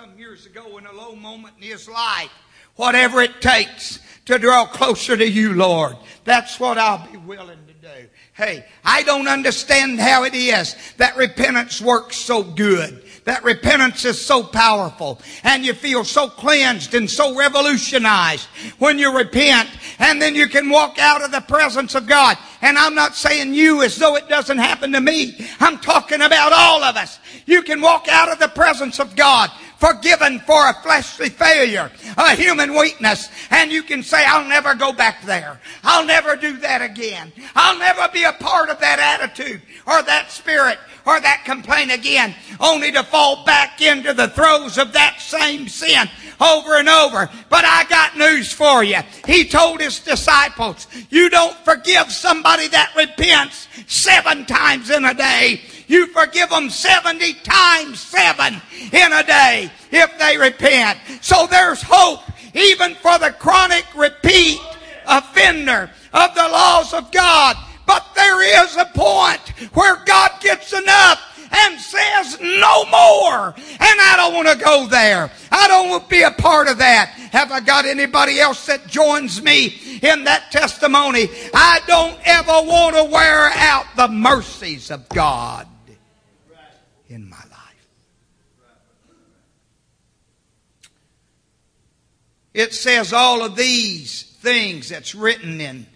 [0.00, 2.30] Some years ago in a low moment in his life.
[2.76, 5.94] Whatever it takes to draw closer to you, Lord.
[6.24, 8.08] That's what I'll be willing to do.
[8.32, 13.02] Hey, I don't understand how it is that repentance works so good.
[13.24, 18.46] That repentance is so powerful and you feel so cleansed and so revolutionized
[18.78, 22.38] when you repent and then you can walk out of the presence of God.
[22.62, 25.46] And I'm not saying you as though it doesn't happen to me.
[25.60, 27.18] I'm talking about all of us.
[27.44, 32.36] You can walk out of the presence of God forgiven for a fleshly failure, a
[32.36, 35.58] human weakness, and you can say, I'll never go back there.
[35.82, 37.32] I'll never do that again.
[37.56, 42.34] I'll never be a part of that attitude or that spirit or that complaint again,
[42.60, 46.06] only to fall back into the throes of that same sin
[46.40, 47.30] over and over.
[47.48, 48.98] But I got news for you.
[49.26, 55.62] He told his disciples, you don't forgive somebody that repents seven times in a day
[55.90, 58.54] you forgive them 70 times 7
[58.92, 60.98] in a day if they repent.
[61.20, 62.20] So there's hope
[62.54, 64.60] even for the chronic repeat
[65.04, 67.56] offender of the laws of God.
[67.86, 69.40] But there is a point
[69.74, 73.48] where God gets enough and says no more.
[73.48, 75.28] And I don't want to go there.
[75.50, 77.08] I don't want to be a part of that.
[77.32, 81.28] Have I got anybody else that joins me in that testimony?
[81.52, 85.66] I don't ever want to wear out the mercies of God
[87.10, 87.88] in my life.
[92.54, 95.86] It says all of these things that's written in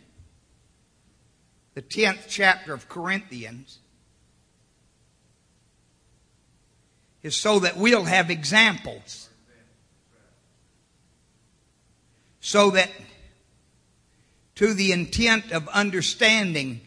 [1.75, 3.79] the 10th chapter of Corinthians
[7.23, 9.29] is so that we'll have examples.
[12.41, 12.91] So that
[14.57, 16.81] to the intent of understanding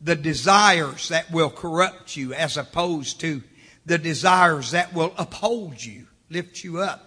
[0.00, 3.42] the desires that will corrupt you as opposed to
[3.86, 7.04] the desires that will uphold you, lift you up.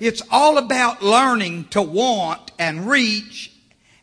[0.00, 3.52] It's all about learning to want and reach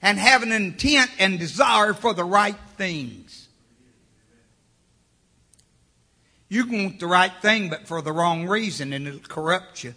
[0.01, 3.47] and have an intent and desire for the right things.
[6.49, 9.95] You can want the right thing, but for the wrong reason, and it'll corrupt you.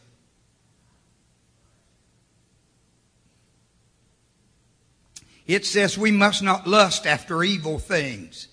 [5.47, 8.49] It says we must not lust after evil things.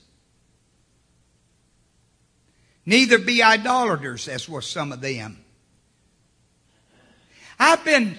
[2.85, 5.43] Neither be idolaters, as were some of them.
[7.59, 8.17] I've been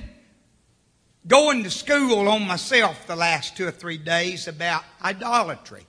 [1.27, 5.87] going to school on myself the last two or three days about idolatry.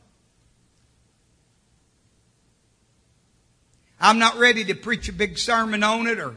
[4.00, 6.36] I'm not ready to preach a big sermon on it or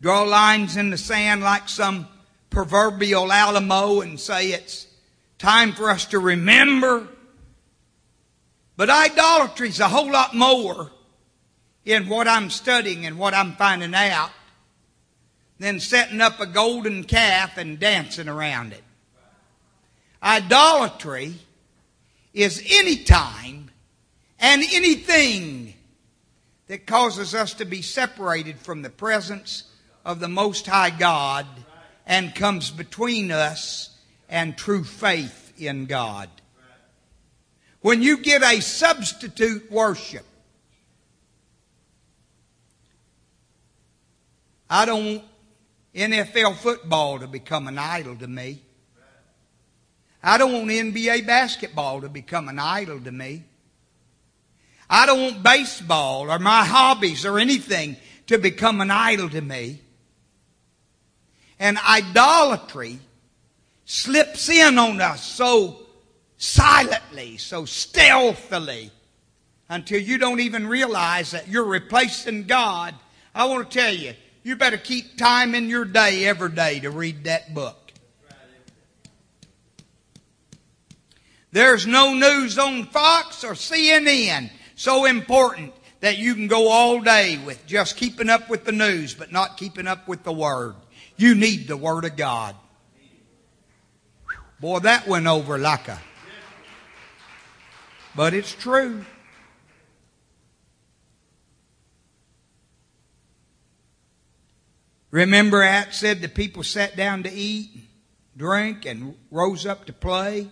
[0.00, 2.06] draw lines in the sand like some
[2.48, 4.86] proverbial Alamo and say it's
[5.38, 7.08] Time for us to remember.
[8.76, 10.90] But idolatry is a whole lot more
[11.84, 14.30] in what I'm studying and what I'm finding out
[15.58, 18.82] than setting up a golden calf and dancing around it.
[20.22, 21.34] Idolatry
[22.34, 23.70] is any time
[24.38, 25.74] and anything
[26.66, 29.64] that causes us to be separated from the presence
[30.04, 31.46] of the Most High God
[32.06, 33.95] and comes between us
[34.28, 36.28] and true faith in God.
[37.80, 40.24] When you get a substitute worship,
[44.68, 45.24] I don't want
[45.94, 48.62] NFL football to become an idol to me.
[50.22, 53.44] I don't want NBA basketball to become an idol to me.
[54.90, 57.96] I don't want baseball or my hobbies or anything
[58.26, 59.80] to become an idol to me.
[61.58, 62.98] And idolatry
[63.86, 65.78] slips in on us so
[66.36, 68.90] silently, so stealthily,
[69.68, 72.94] until you don't even realize that you're replacing God.
[73.34, 74.12] I want to tell you,
[74.42, 77.92] you better keep time in your day every day to read that book.
[81.52, 87.38] There's no news on Fox or CNN so important that you can go all day
[87.38, 90.74] with just keeping up with the news, but not keeping up with the Word.
[91.16, 92.54] You need the Word of God.
[94.58, 96.00] Boy, that went over like a.
[98.14, 99.04] But it's true.
[105.10, 107.70] Remember, At said the people sat down to eat,
[108.36, 110.48] drink, and rose up to play.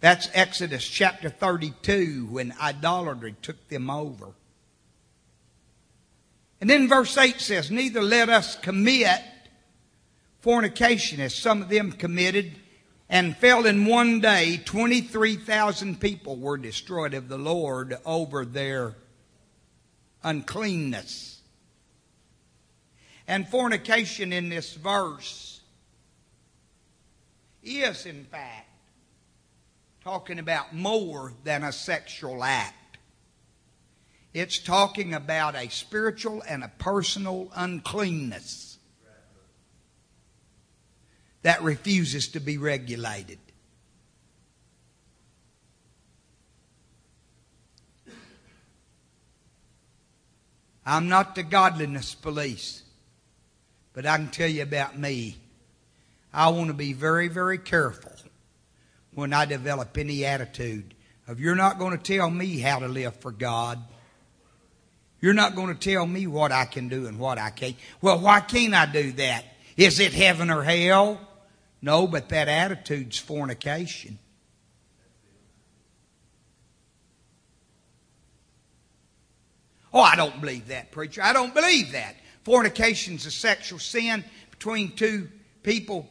[0.00, 4.28] That's Exodus chapter 32 when idolatry took them over.
[6.60, 9.20] And then verse 8 says, Neither let us commit
[10.40, 12.52] fornication as some of them committed
[13.10, 18.94] and fell in one day 23,000 people were destroyed of the Lord over their
[20.22, 21.40] uncleanness.
[23.26, 25.60] And fornication in this verse
[27.64, 28.68] is, in fact,
[30.04, 32.98] talking about more than a sexual act.
[34.32, 38.69] It's talking about a spiritual and a personal uncleanness
[41.42, 43.38] that refuses to be regulated.
[50.84, 52.82] I'm not the godliness police,
[53.92, 55.36] but I can tell you about me.
[56.32, 58.12] I want to be very, very careful
[59.14, 60.94] when I develop any attitude
[61.28, 63.78] of you're not going to tell me how to live for God.
[65.20, 67.76] You're not going to tell me what I can do and what I can't.
[68.00, 69.44] Well, why can't I do that?
[69.76, 71.20] Is it heaven or hell?
[71.82, 74.18] No, but that attitude's fornication.
[79.92, 81.22] Oh, I don't believe that, preacher.
[81.22, 82.16] I don't believe that.
[82.44, 85.28] Fornication's a sexual sin between two
[85.62, 86.08] people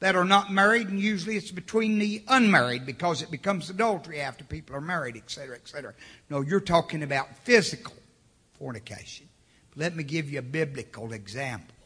[0.00, 4.42] that are not married, and usually it's between the unmarried because it becomes adultery after
[4.42, 5.94] people are married, etc., etc.
[6.28, 7.94] No, you're talking about physical
[8.58, 9.28] fornication.
[9.76, 11.76] Let me give you a biblical example.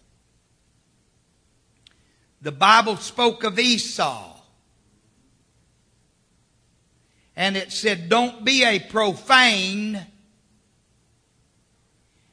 [2.47, 4.37] The Bible spoke of Esau.
[7.35, 10.07] And it said, Don't be a profane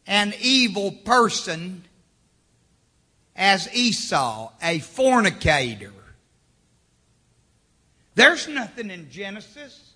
[0.05, 1.83] and evil person
[3.35, 5.91] as Esau, a fornicator.
[8.13, 9.93] There's nothing in Genesis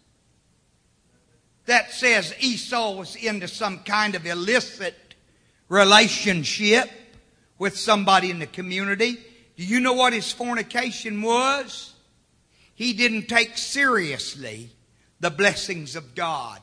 [1.67, 4.95] that says Esau was into some kind of illicit
[5.69, 6.89] relationship
[7.59, 9.19] with somebody in the community.
[9.57, 11.93] Do you know what his fornication was?
[12.75, 14.69] He didn't take seriously
[15.19, 16.61] the blessings of God.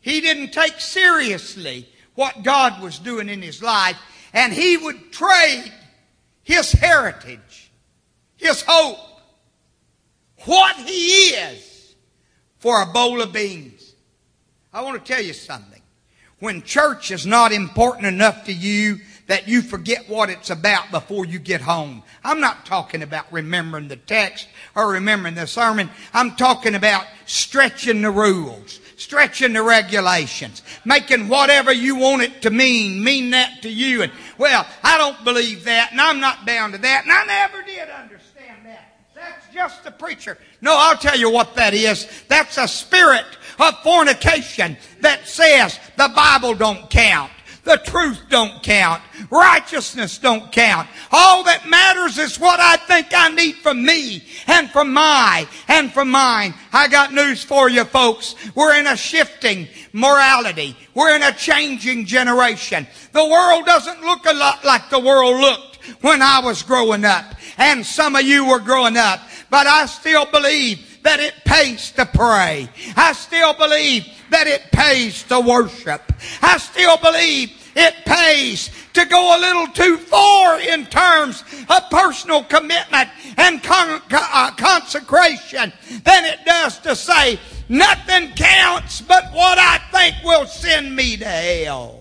[0.00, 3.96] He didn't take seriously what God was doing in his life
[4.32, 5.72] and he would trade
[6.44, 7.72] his heritage,
[8.36, 8.98] his hope,
[10.44, 11.94] what he is,
[12.58, 13.94] for a bowl of beans.
[14.72, 15.82] I want to tell you something.
[16.38, 21.24] When church is not important enough to you that you forget what it's about before
[21.24, 22.02] you get home.
[22.24, 25.88] I'm not talking about remembering the text or remembering the sermon.
[26.12, 32.50] I'm talking about stretching the rules, stretching the regulations, making whatever you want it to
[32.50, 34.02] mean, mean that to you.
[34.02, 37.62] And, well, I don't believe that, and I'm not bound to that, and I never
[37.62, 38.96] did understand that.
[39.14, 40.38] That's just the preacher.
[40.60, 42.24] No, I'll tell you what that is.
[42.26, 43.26] That's a spirit
[43.60, 47.30] of fornication that says the Bible don't count.
[47.70, 49.00] The truth don't count.
[49.30, 50.88] Righteousness don't count.
[51.12, 55.92] All that matters is what I think I need from me and from my and
[55.92, 56.52] from mine.
[56.72, 58.34] I got news for you folks.
[58.56, 60.76] We're in a shifting morality.
[60.94, 62.88] We're in a changing generation.
[63.12, 67.36] The world doesn't look a lot like the world looked when I was growing up
[67.56, 69.20] and some of you were growing up.
[69.48, 72.68] but I still believe that it pays to pray.
[72.96, 76.02] I still believe that it pays to worship.
[76.42, 82.44] I still believe it pays to go a little too far in terms of personal
[82.44, 85.72] commitment and con- uh, consecration
[86.04, 91.24] than it does to say, nothing counts but what I think will send me to
[91.24, 91.96] hell.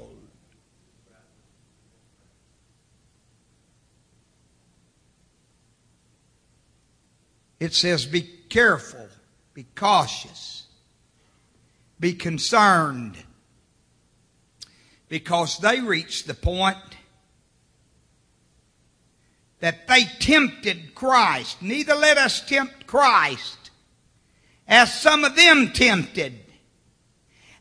[7.60, 9.10] It says, be careful,
[9.54, 10.66] be cautious,
[12.00, 13.18] be concerned
[15.10, 16.78] because they reached the point
[19.60, 21.62] that they tempted Christ.
[21.62, 23.72] Neither let us tempt Christ
[24.68, 26.40] as some of them tempted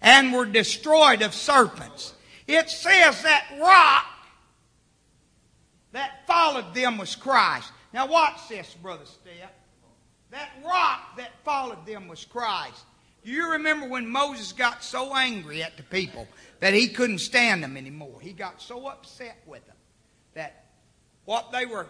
[0.01, 2.15] and were destroyed of serpents.
[2.47, 4.05] It says that rock
[5.93, 7.73] that followed them was Christ.
[7.93, 9.51] Now watch this, Brother Steph.
[10.31, 12.85] That rock that followed them was Christ.
[13.23, 16.27] You remember when Moses got so angry at the people
[16.61, 18.19] that he couldn't stand them anymore?
[18.21, 19.77] He got so upset with them
[20.35, 20.65] that
[21.25, 21.87] what they were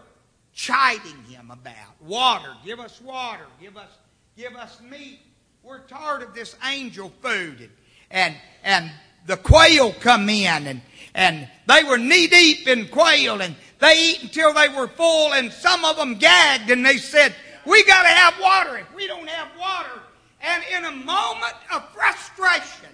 [0.53, 3.89] chiding him about water, give us water, give us,
[4.35, 5.19] give us meat.
[5.63, 7.61] We're tired of this angel food.
[7.61, 7.71] And,
[8.11, 8.91] and, and
[9.25, 10.81] the quail come in and,
[11.13, 15.51] and they were knee deep in quail and they eat until they were full and
[15.53, 17.33] some of them gagged and they said,
[17.65, 18.77] we got to have water.
[18.77, 20.01] If we don't have water,
[20.41, 22.89] and in a moment of frustration,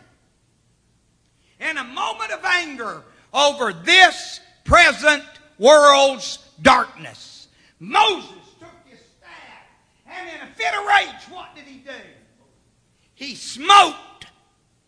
[1.59, 3.01] in a moment of anger
[3.33, 5.23] over this present
[5.57, 7.47] world's darkness,
[7.79, 8.29] Moses
[8.59, 9.29] took his staff,
[10.07, 11.91] and in a fit of rage, what did he do?
[13.13, 13.95] He smote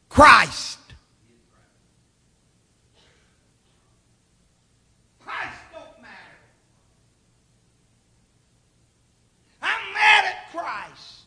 [0.09, 0.79] Christ.
[5.19, 6.37] Christ don't matter.
[9.61, 11.25] I'm mad at Christ.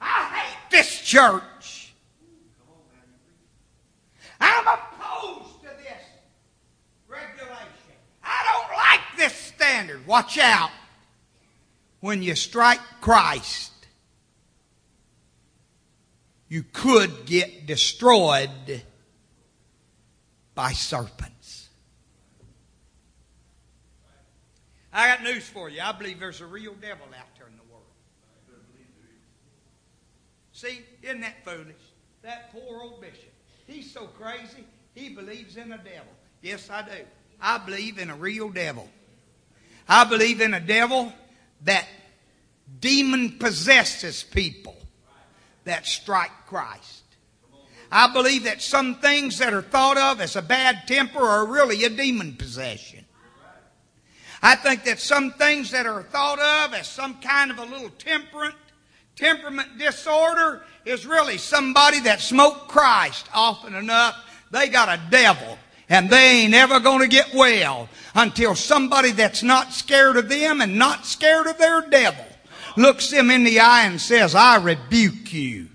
[0.00, 1.94] I hate this church.
[4.40, 6.04] I'm opposed to this
[7.08, 7.96] regulation.
[8.22, 10.06] I don't like this standard.
[10.06, 10.70] Watch out.
[12.00, 13.72] When you strike Christ,
[16.48, 18.82] you could get destroyed
[20.54, 21.68] by serpents.
[24.92, 25.80] I got news for you.
[25.80, 27.84] I believe there's a real devil out there in the world.
[30.58, 31.76] See, isn't that foolish?
[32.22, 33.32] That poor old bishop.
[33.68, 36.12] He's so crazy, he believes in a devil.
[36.42, 37.04] Yes, I do.
[37.40, 38.88] I believe in a real devil.
[39.88, 41.12] I believe in a devil
[41.62, 41.86] that
[42.80, 44.76] demon possesses people
[45.62, 47.04] that strike Christ.
[47.92, 51.84] I believe that some things that are thought of as a bad temper are really
[51.84, 53.04] a demon possession.
[54.42, 57.90] I think that some things that are thought of as some kind of a little
[57.90, 58.56] temperament,
[59.18, 64.16] temperament disorder is really somebody that smoked Christ often enough.
[64.50, 65.58] They got a devil
[65.88, 70.60] and they ain't ever going to get well until somebody that's not scared of them
[70.60, 72.24] and not scared of their devil
[72.76, 75.68] looks them in the eye and says, I rebuke you.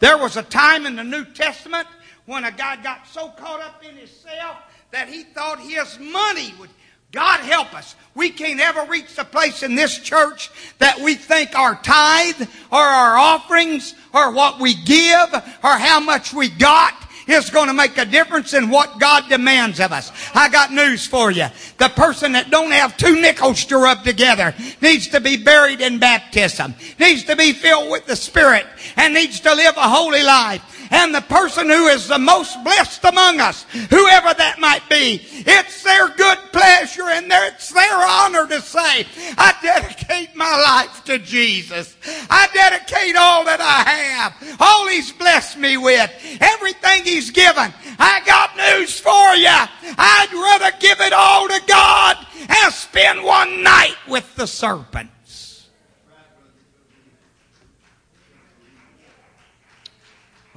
[0.00, 1.86] There was a time in the New Testament
[2.26, 4.56] when a guy got so caught up in himself
[4.90, 6.70] that he thought his money would
[7.12, 7.96] God help us.
[8.14, 12.80] We can't ever reach the place in this church that we think our tithe or
[12.80, 16.94] our offerings or what we give or how much we got
[17.26, 20.10] is going to make a difference in what God demands of us.
[20.34, 21.46] I got news for you.
[21.76, 25.98] The person that don't have two nickels to rub together needs to be buried in
[25.98, 30.77] baptism, needs to be filled with the Spirit, and needs to live a holy life.
[30.90, 35.82] And the person who is the most blessed among us, whoever that might be, it's
[35.82, 41.96] their good pleasure and it's their honor to say, I dedicate my life to Jesus.
[42.30, 46.10] I dedicate all that I have, all He's blessed me with,
[46.40, 47.72] everything He's given.
[47.98, 49.94] I got news for you.
[49.98, 52.16] I'd rather give it all to God
[52.48, 55.10] and spend one night with the serpent.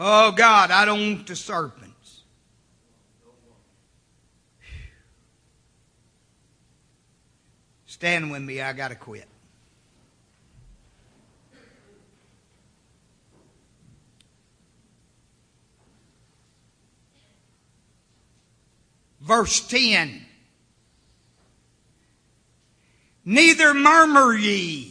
[0.03, 2.23] Oh God, I don't want the serpents.
[7.85, 9.27] Stand with me, I gotta quit.
[19.19, 20.25] Verse 10.
[23.23, 24.90] Neither murmur ye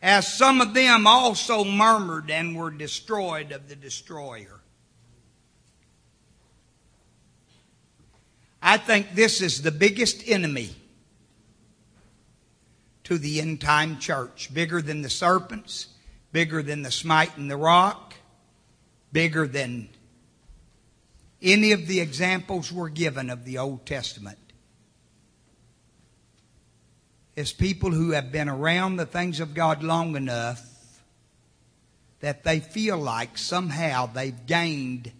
[0.00, 4.60] as some of them also murmured and were destroyed of the destroyer.
[8.62, 10.74] I think this is the biggest enemy
[13.04, 14.52] to the end time church.
[14.52, 15.88] Bigger than the serpents,
[16.32, 18.14] bigger than the smite and the rock,
[19.12, 19.88] bigger than
[21.40, 24.38] any of the examples were given of the Old Testament.
[27.38, 30.60] Is people who have been around the things of God long enough
[32.18, 35.12] that they feel like somehow they've gained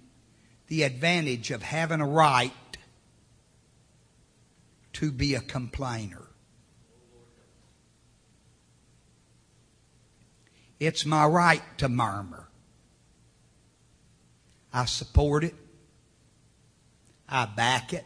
[0.66, 2.50] the advantage of having a right
[4.94, 6.26] to be a complainer.
[10.80, 12.48] It's my right to murmur.
[14.72, 15.54] I support it.
[17.28, 18.04] I back it.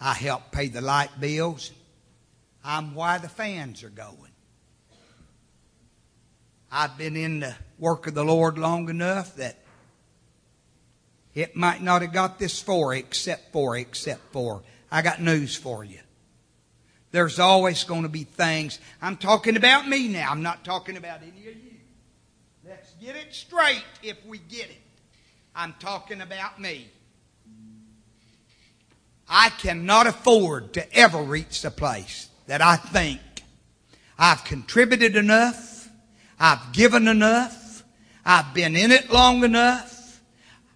[0.00, 1.72] I help pay the light bills.
[2.64, 4.32] I'm why the fans are going.
[6.72, 9.58] I've been in the work of the Lord long enough that
[11.34, 14.62] it might not have got this far except for, except for.
[14.90, 16.00] I got news for you.
[17.10, 18.80] There's always going to be things.
[19.00, 20.30] I'm talking about me now.
[20.30, 21.74] I'm not talking about any of you.
[22.66, 24.82] Let's get it straight if we get it.
[25.54, 26.88] I'm talking about me.
[29.28, 33.20] I cannot afford to ever reach the place that I think
[34.18, 35.88] I've contributed enough,
[36.38, 37.82] I've given enough,
[38.24, 40.20] I've been in it long enough,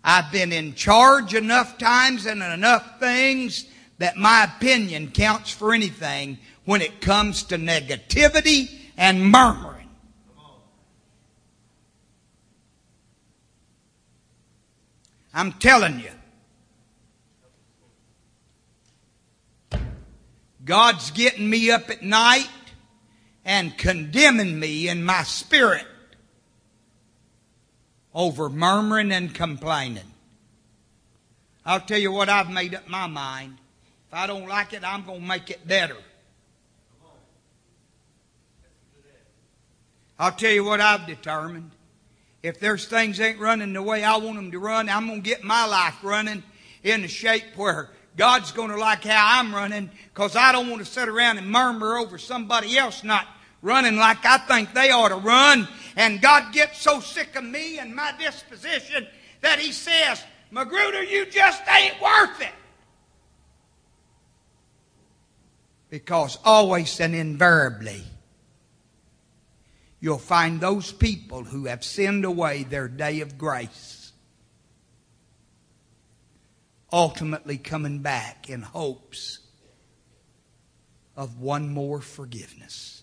[0.03, 3.66] I've been in charge enough times and enough things
[3.99, 9.89] that my opinion counts for anything when it comes to negativity and murmuring.
[15.35, 16.11] I'm telling you.
[20.69, 22.51] God's getting me up at night
[23.43, 25.87] and condemning me in my spirit
[28.14, 30.05] over murmuring and complaining.
[31.64, 33.57] I'll tell you what I've made up my mind.
[34.09, 35.97] If I don't like it, I'm going to make it better.
[40.19, 41.71] I'll tell you what I've determined.
[42.43, 45.29] If there's things ain't running the way I want them to run, I'm going to
[45.29, 46.43] get my life running
[46.83, 50.85] in a shape where God's going to like how I'm running because I don't want
[50.85, 53.27] to sit around and murmur over somebody else not
[53.63, 55.69] running like I think they ought to run.
[55.97, 59.07] And God gets so sick of me and my disposition
[59.41, 62.53] that He says, Magruder, you just ain't worth it.
[65.91, 68.03] Because always and invariably,
[70.01, 73.97] you'll find those people who have sinned away their day of grace
[76.93, 79.41] ultimately coming back in hopes
[81.16, 83.03] of one more forgiveness,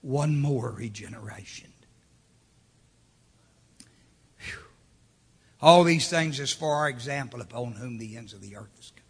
[0.00, 1.72] one more regeneration.
[5.60, 8.92] All these things is for our example upon whom the ends of the earth is
[8.94, 9.06] come.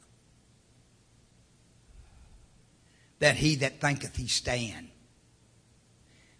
[3.18, 4.88] that he that thinketh he stand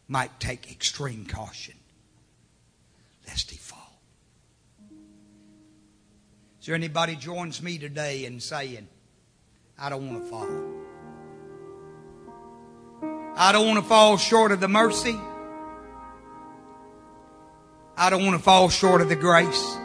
[0.08, 1.74] might take extreme caution
[3.26, 3.56] lest he
[6.66, 8.88] Is there anybody joins me today in saying,
[9.78, 10.48] I don't want to fall?
[13.36, 15.16] I don't want to fall short of the mercy.
[17.96, 19.76] I don't want to fall short of the grace.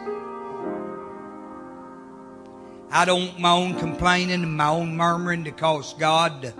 [2.90, 6.50] I don't want my own complaining and my own murmuring to cause God to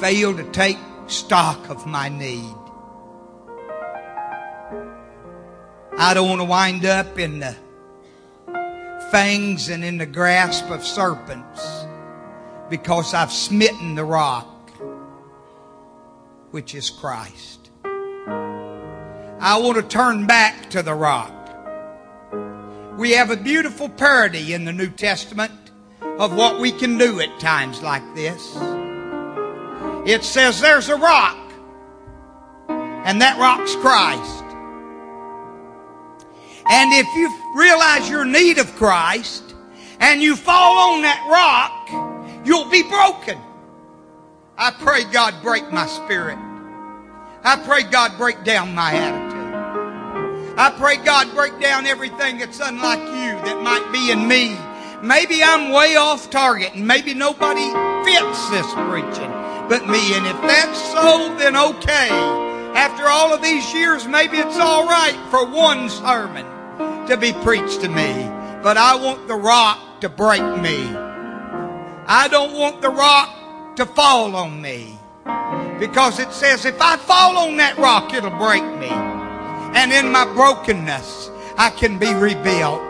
[0.00, 2.52] fail to take stock of my need.
[5.96, 7.54] I don't want to wind up in the
[9.12, 11.84] fangs and in the grasp of serpents
[12.70, 14.70] because I've smitten the rock,
[16.50, 17.68] which is Christ.
[17.84, 21.30] I want to turn back to the rock.
[22.96, 25.52] We have a beautiful parody in the New Testament
[26.00, 28.56] of what we can do at times like this.
[30.06, 31.52] It says there's a rock,
[32.70, 34.41] and that rock's Christ.
[36.72, 39.54] And if you realize your need of Christ
[40.00, 43.38] and you fall on that rock, you'll be broken.
[44.56, 46.38] I pray God break my spirit.
[47.44, 50.56] I pray God break down my attitude.
[50.58, 54.56] I pray God break down everything that's unlike you that might be in me.
[55.06, 57.68] Maybe I'm way off target and maybe nobody
[58.02, 59.30] fits this preaching
[59.68, 60.14] but me.
[60.14, 62.08] And if that's so, then okay.
[62.74, 66.46] After all of these years, maybe it's all right for one sermon
[67.12, 68.26] to be preached to me.
[68.62, 70.88] But I want the rock to break me.
[72.06, 74.98] I don't want the rock to fall on me.
[75.78, 78.88] Because it says if I fall on that rock, it'll break me.
[78.88, 82.80] And in my brokenness, I can be rebuilt.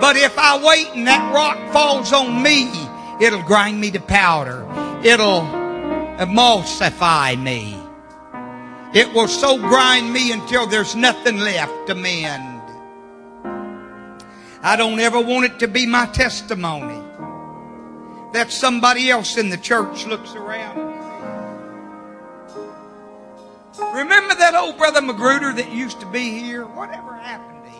[0.00, 2.70] But if I wait and that rock falls on me,
[3.20, 4.64] it'll grind me to powder.
[5.02, 5.42] It'll
[6.22, 7.80] emulsify me.
[8.94, 12.53] It will so grind me until there's nothing left to mend.
[14.64, 17.00] I don't ever want it to be my testimony
[18.32, 20.94] that somebody else in the church looks around
[23.94, 26.64] Remember that old brother Magruder that used to be here?
[26.64, 27.70] Whatever happened to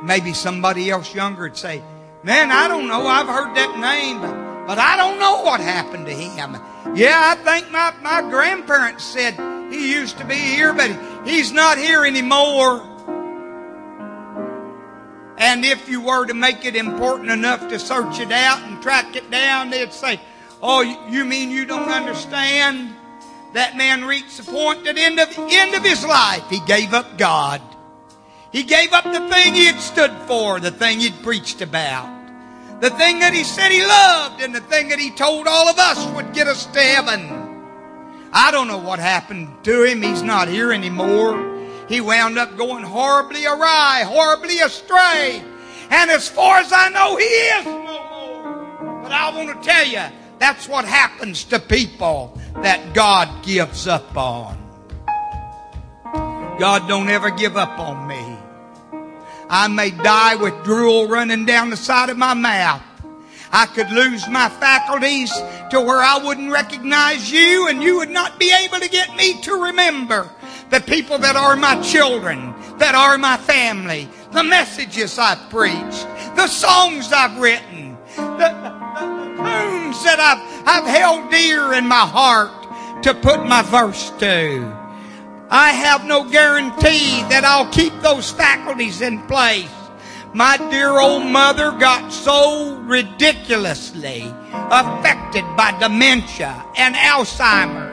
[0.00, 0.06] him?
[0.06, 1.82] Maybe somebody else younger would say,
[2.24, 3.06] Man, I don't know.
[3.06, 6.56] I've heard that name, but, but I don't know what happened to him.
[6.96, 9.34] Yeah, I think my, my grandparents said
[9.70, 10.90] he used to be here, but
[11.24, 12.95] he's not here anymore.
[15.38, 19.16] And if you were to make it important enough to search it out and track
[19.16, 20.20] it down, they'd say,
[20.62, 20.80] Oh,
[21.10, 22.94] you mean you don't understand?
[23.52, 27.18] That man reached the point that end of, end of his life, he gave up
[27.18, 27.60] God.
[28.52, 32.90] He gave up the thing he had stood for, the thing he'd preached about, the
[32.90, 36.06] thing that he said he loved, and the thing that he told all of us
[36.14, 37.56] would get us to heaven.
[38.32, 40.02] I don't know what happened to him.
[40.02, 41.55] He's not here anymore.
[41.88, 45.42] He wound up going horribly awry, horribly astray.
[45.90, 49.02] And as far as I know, he is no more.
[49.02, 50.02] But I want to tell you,
[50.38, 54.58] that's what happens to people that God gives up on.
[56.58, 58.36] God don't ever give up on me.
[59.48, 62.82] I may die with drool running down the side of my mouth.
[63.52, 65.32] I could lose my faculties
[65.70, 69.40] to where I wouldn't recognize you and you would not be able to get me
[69.42, 70.28] to remember
[70.70, 76.06] the people that are my children, that are my family, the messages I've preached,
[76.36, 78.86] the songs I've written, the, the,
[79.96, 84.72] tunes that I've, I've held dear in my heart to put my verse to.
[85.48, 89.70] I have no guarantee that I'll keep those faculties in place.
[90.34, 97.85] My dear old mother got so ridiculously affected by dementia and Alzheimer's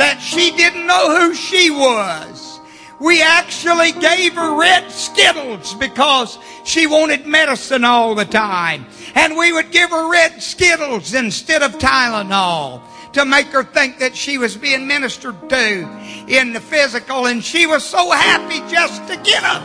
[0.00, 2.58] that she didn't know who she was.
[3.00, 8.86] We actually gave her red Skittles because she wanted medicine all the time.
[9.14, 12.80] And we would give her red Skittles instead of Tylenol
[13.12, 17.26] to make her think that she was being ministered to in the physical.
[17.26, 19.62] And she was so happy just to get up.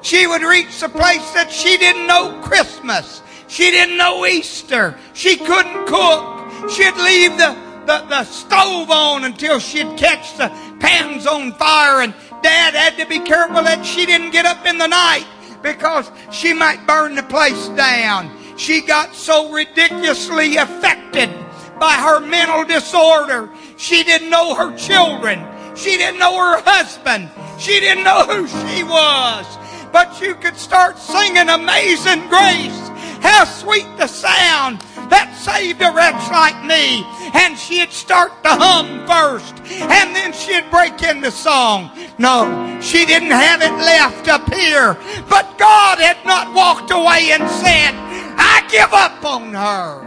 [0.00, 3.20] She would reach the place that she didn't know Christmas.
[3.46, 4.98] She didn't know Easter.
[5.12, 6.70] She couldn't cook.
[6.70, 10.48] She'd leave the the, the stove on until she'd catch the
[10.80, 12.02] pans on fire.
[12.02, 15.26] And Dad had to be careful that she didn't get up in the night
[15.62, 18.30] because she might burn the place down.
[18.56, 21.30] She got so ridiculously affected
[21.78, 23.50] by her mental disorder.
[23.76, 25.44] She didn't know her children.
[25.76, 27.30] She didn't know her husband.
[27.58, 29.46] She didn't know who she was.
[29.92, 32.88] But you could start singing Amazing Grace.
[33.20, 37.04] How sweet the sound that saved a wretch like me.
[37.34, 41.90] And she'd start to hum first, and then she'd break into song.
[42.18, 44.96] No, she didn't have it left up here.
[45.28, 47.94] But God had not walked away and said,
[48.38, 50.06] I give up on her.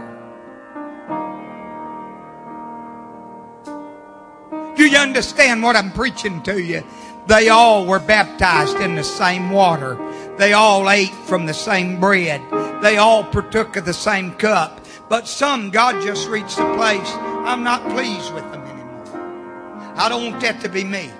[4.76, 6.82] Do you understand what I'm preaching to you?
[7.26, 9.98] They all were baptized in the same water.
[10.38, 12.40] They all ate from the same bread.
[12.82, 14.79] They all partook of the same cup.
[15.10, 17.10] But some, God just reached a place,
[17.42, 19.92] I'm not pleased with them anymore.
[19.96, 21.10] I don't want that to be me.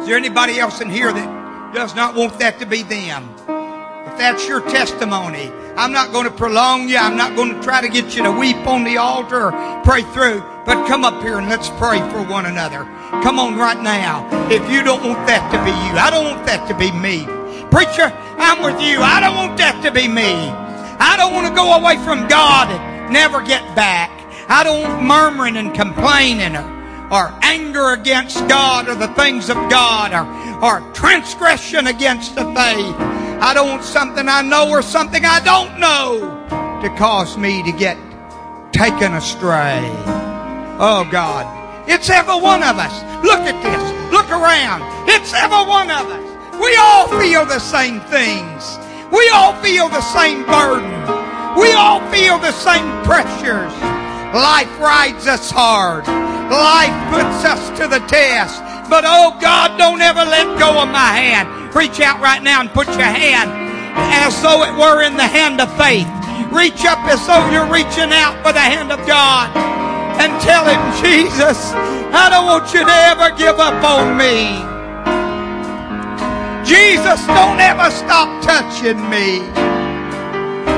[0.00, 3.32] Is there anybody else in here that does not want that to be them?
[3.38, 6.96] If that's your testimony, I'm not going to prolong you.
[6.96, 10.02] I'm not going to try to get you to weep on the altar or pray
[10.12, 10.42] through.
[10.66, 12.82] But come up here and let's pray for one another.
[13.22, 14.26] Come on right now.
[14.50, 17.26] If you don't want that to be you, I don't want that to be me.
[17.70, 19.02] Preacher, I'm with you.
[19.02, 20.66] I don't want that to be me.
[20.98, 24.10] I don't want to go away from God and never get back.
[24.48, 26.64] I don't want murmuring and complaining or,
[27.10, 30.24] or anger against God or the things of God or,
[30.64, 32.96] or transgression against the faith.
[33.40, 37.72] I don't want something I know or something I don't know to cause me to
[37.72, 37.96] get
[38.72, 39.80] taken astray.
[40.80, 41.58] Oh God.
[41.88, 43.02] It's every one of us.
[43.24, 44.12] Look at this.
[44.12, 44.82] Look around.
[45.08, 46.60] It's every one of us.
[46.60, 48.78] We all feel the same things.
[49.10, 50.92] We all feel the same burden.
[51.58, 53.72] We all feel the same pressures.
[54.34, 56.06] Life rides us hard.
[56.06, 58.60] Life puts us to the test.
[58.90, 61.74] But oh God, don't ever let go of my hand.
[61.74, 63.50] Reach out right now and put your hand
[63.96, 66.08] as though it were in the hand of faith.
[66.52, 69.54] Reach up as though you're reaching out for the hand of God
[70.20, 71.72] and tell him, Jesus,
[72.12, 74.77] I don't want you to ever give up on me.
[76.68, 79.40] Jesus, don't ever stop touching me.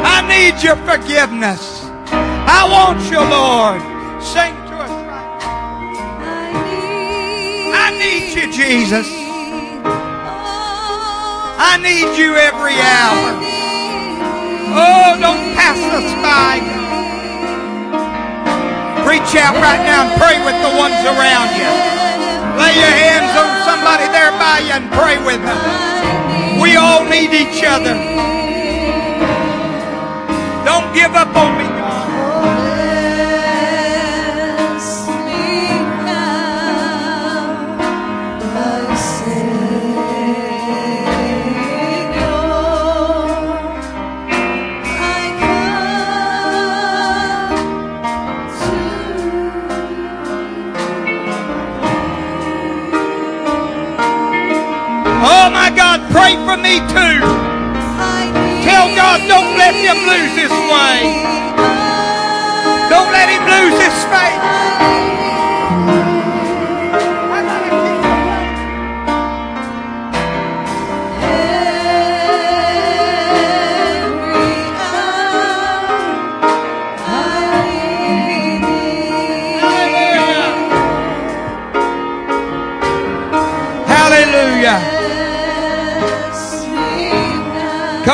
[0.07, 1.83] I need your forgiveness.
[2.07, 3.83] I want you, Lord.
[4.23, 5.75] Sing to us right now.
[7.75, 9.09] I need you, Jesus.
[11.59, 13.35] I need you every hour.
[14.71, 16.63] Oh, don't pass us by.
[19.11, 22.10] Reach out right now and pray with the ones around you.
[22.61, 25.61] Lay your hands on somebody there by you and pray with them.
[26.61, 27.97] We all need each other.
[30.69, 31.70] Don't give up on me,
[55.23, 57.21] Oh my God, pray for me too.
[58.65, 61.21] Tell God, don't let him lose his way.
[62.89, 65.20] Don't let him lose his faith.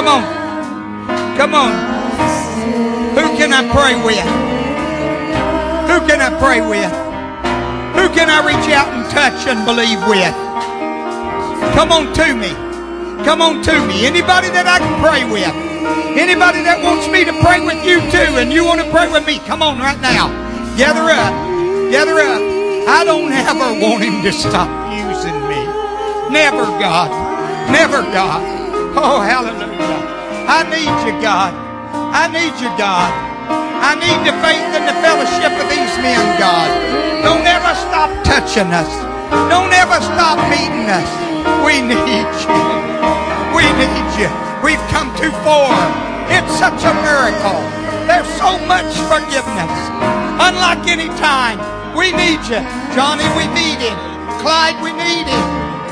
[0.06, 1.36] Come on.
[1.36, 1.72] Come on.
[3.18, 4.22] Who can I pray with?
[5.90, 6.94] Who can I pray with?
[7.98, 10.30] Who can I reach out and touch and believe with?
[11.74, 12.54] Come on to me.
[13.24, 14.06] Come on to me.
[14.06, 15.50] Anybody that I can pray with?
[16.14, 19.26] Anybody that wants me to pray with you too and you want to pray with
[19.26, 19.40] me?
[19.40, 20.30] Come on right now.
[20.78, 21.34] Gather up.
[21.90, 22.42] Gather up.
[22.86, 25.66] I don't ever want him to stop using me.
[26.30, 27.10] Never, God.
[27.74, 28.54] Never, God.
[28.94, 29.65] Oh, hallelujah.
[30.46, 31.50] I need you, God.
[32.14, 33.10] I need you, God.
[33.82, 36.70] I need the faith and the fellowship of these men, God.
[37.26, 38.88] Don't ever stop touching us.
[39.50, 41.10] Don't ever stop meeting us.
[41.66, 42.62] We need you.
[43.58, 44.30] We need you.
[44.62, 45.74] We've come too far.
[46.30, 47.58] It's such a miracle.
[48.06, 49.74] There's so much forgiveness.
[50.38, 51.58] Unlike any time.
[51.98, 52.62] We need you.
[52.94, 53.98] Johnny, we need him.
[54.38, 55.46] Clyde, we need him.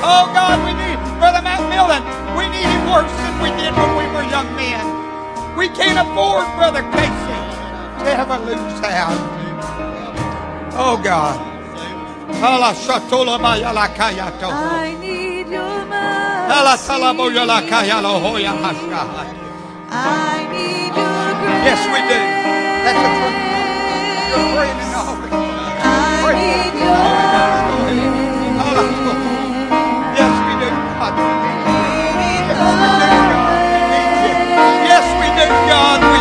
[0.05, 0.84] Oh God, we need
[1.18, 2.02] Brother Matt Millen.
[2.36, 4.84] We need him worse than we did when we were young men.
[5.56, 7.38] We can't afford, Brother Casey,
[8.02, 9.18] to ever lose out.
[10.76, 11.38] Oh God.
[12.40, 14.50] Hala shatola bayala kayato.
[14.50, 16.34] I need your mercy.
[16.86, 19.02] talabo yala kayalo hoya hashka.
[19.90, 21.64] I need your grace.
[21.68, 22.18] Yes, we do.
[22.84, 23.38] That's a truth.
[24.30, 25.78] You're praying in the Holy Ghost.
[25.80, 27.94] I need in the Holy Ghost.
[27.94, 29.34] your Hallelujah.
[35.49, 36.13] God.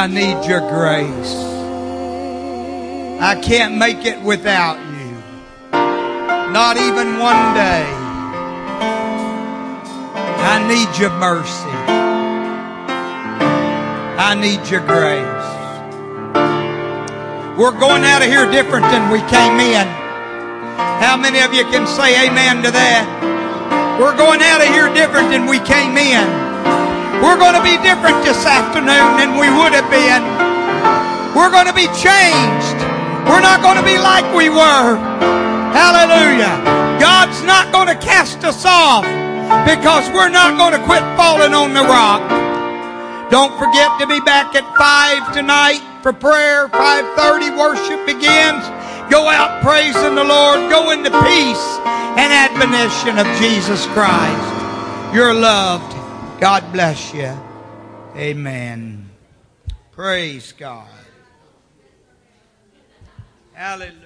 [0.00, 1.34] I need your grace.
[3.20, 5.12] I can't make it without you.
[5.72, 7.84] Not even one day.
[10.40, 11.76] I need your mercy.
[14.16, 15.20] I need your grace.
[17.58, 19.86] We're going out of here different than we came in.
[21.04, 23.98] How many of you can say amen to that?
[24.00, 26.49] We're going out of here different than we came in.
[27.20, 30.24] We're going to be different this afternoon than we would have been.
[31.36, 32.78] We're going to be changed.
[33.28, 34.96] We're not going to be like we were.
[35.76, 36.56] Hallelujah.
[36.98, 39.04] God's not going to cast us off
[39.68, 42.24] because we're not going to quit falling on the rock.
[43.30, 46.68] Don't forget to be back at 5 tonight for prayer.
[46.68, 48.64] 5:30 worship begins.
[49.10, 50.70] Go out praising the Lord.
[50.70, 51.66] Go into peace
[52.16, 55.14] and admonition of Jesus Christ.
[55.14, 55.99] You're loved.
[56.40, 57.36] God bless you.
[58.16, 59.10] Amen.
[59.92, 60.88] Praise God.
[63.52, 63.99] Hallelujah.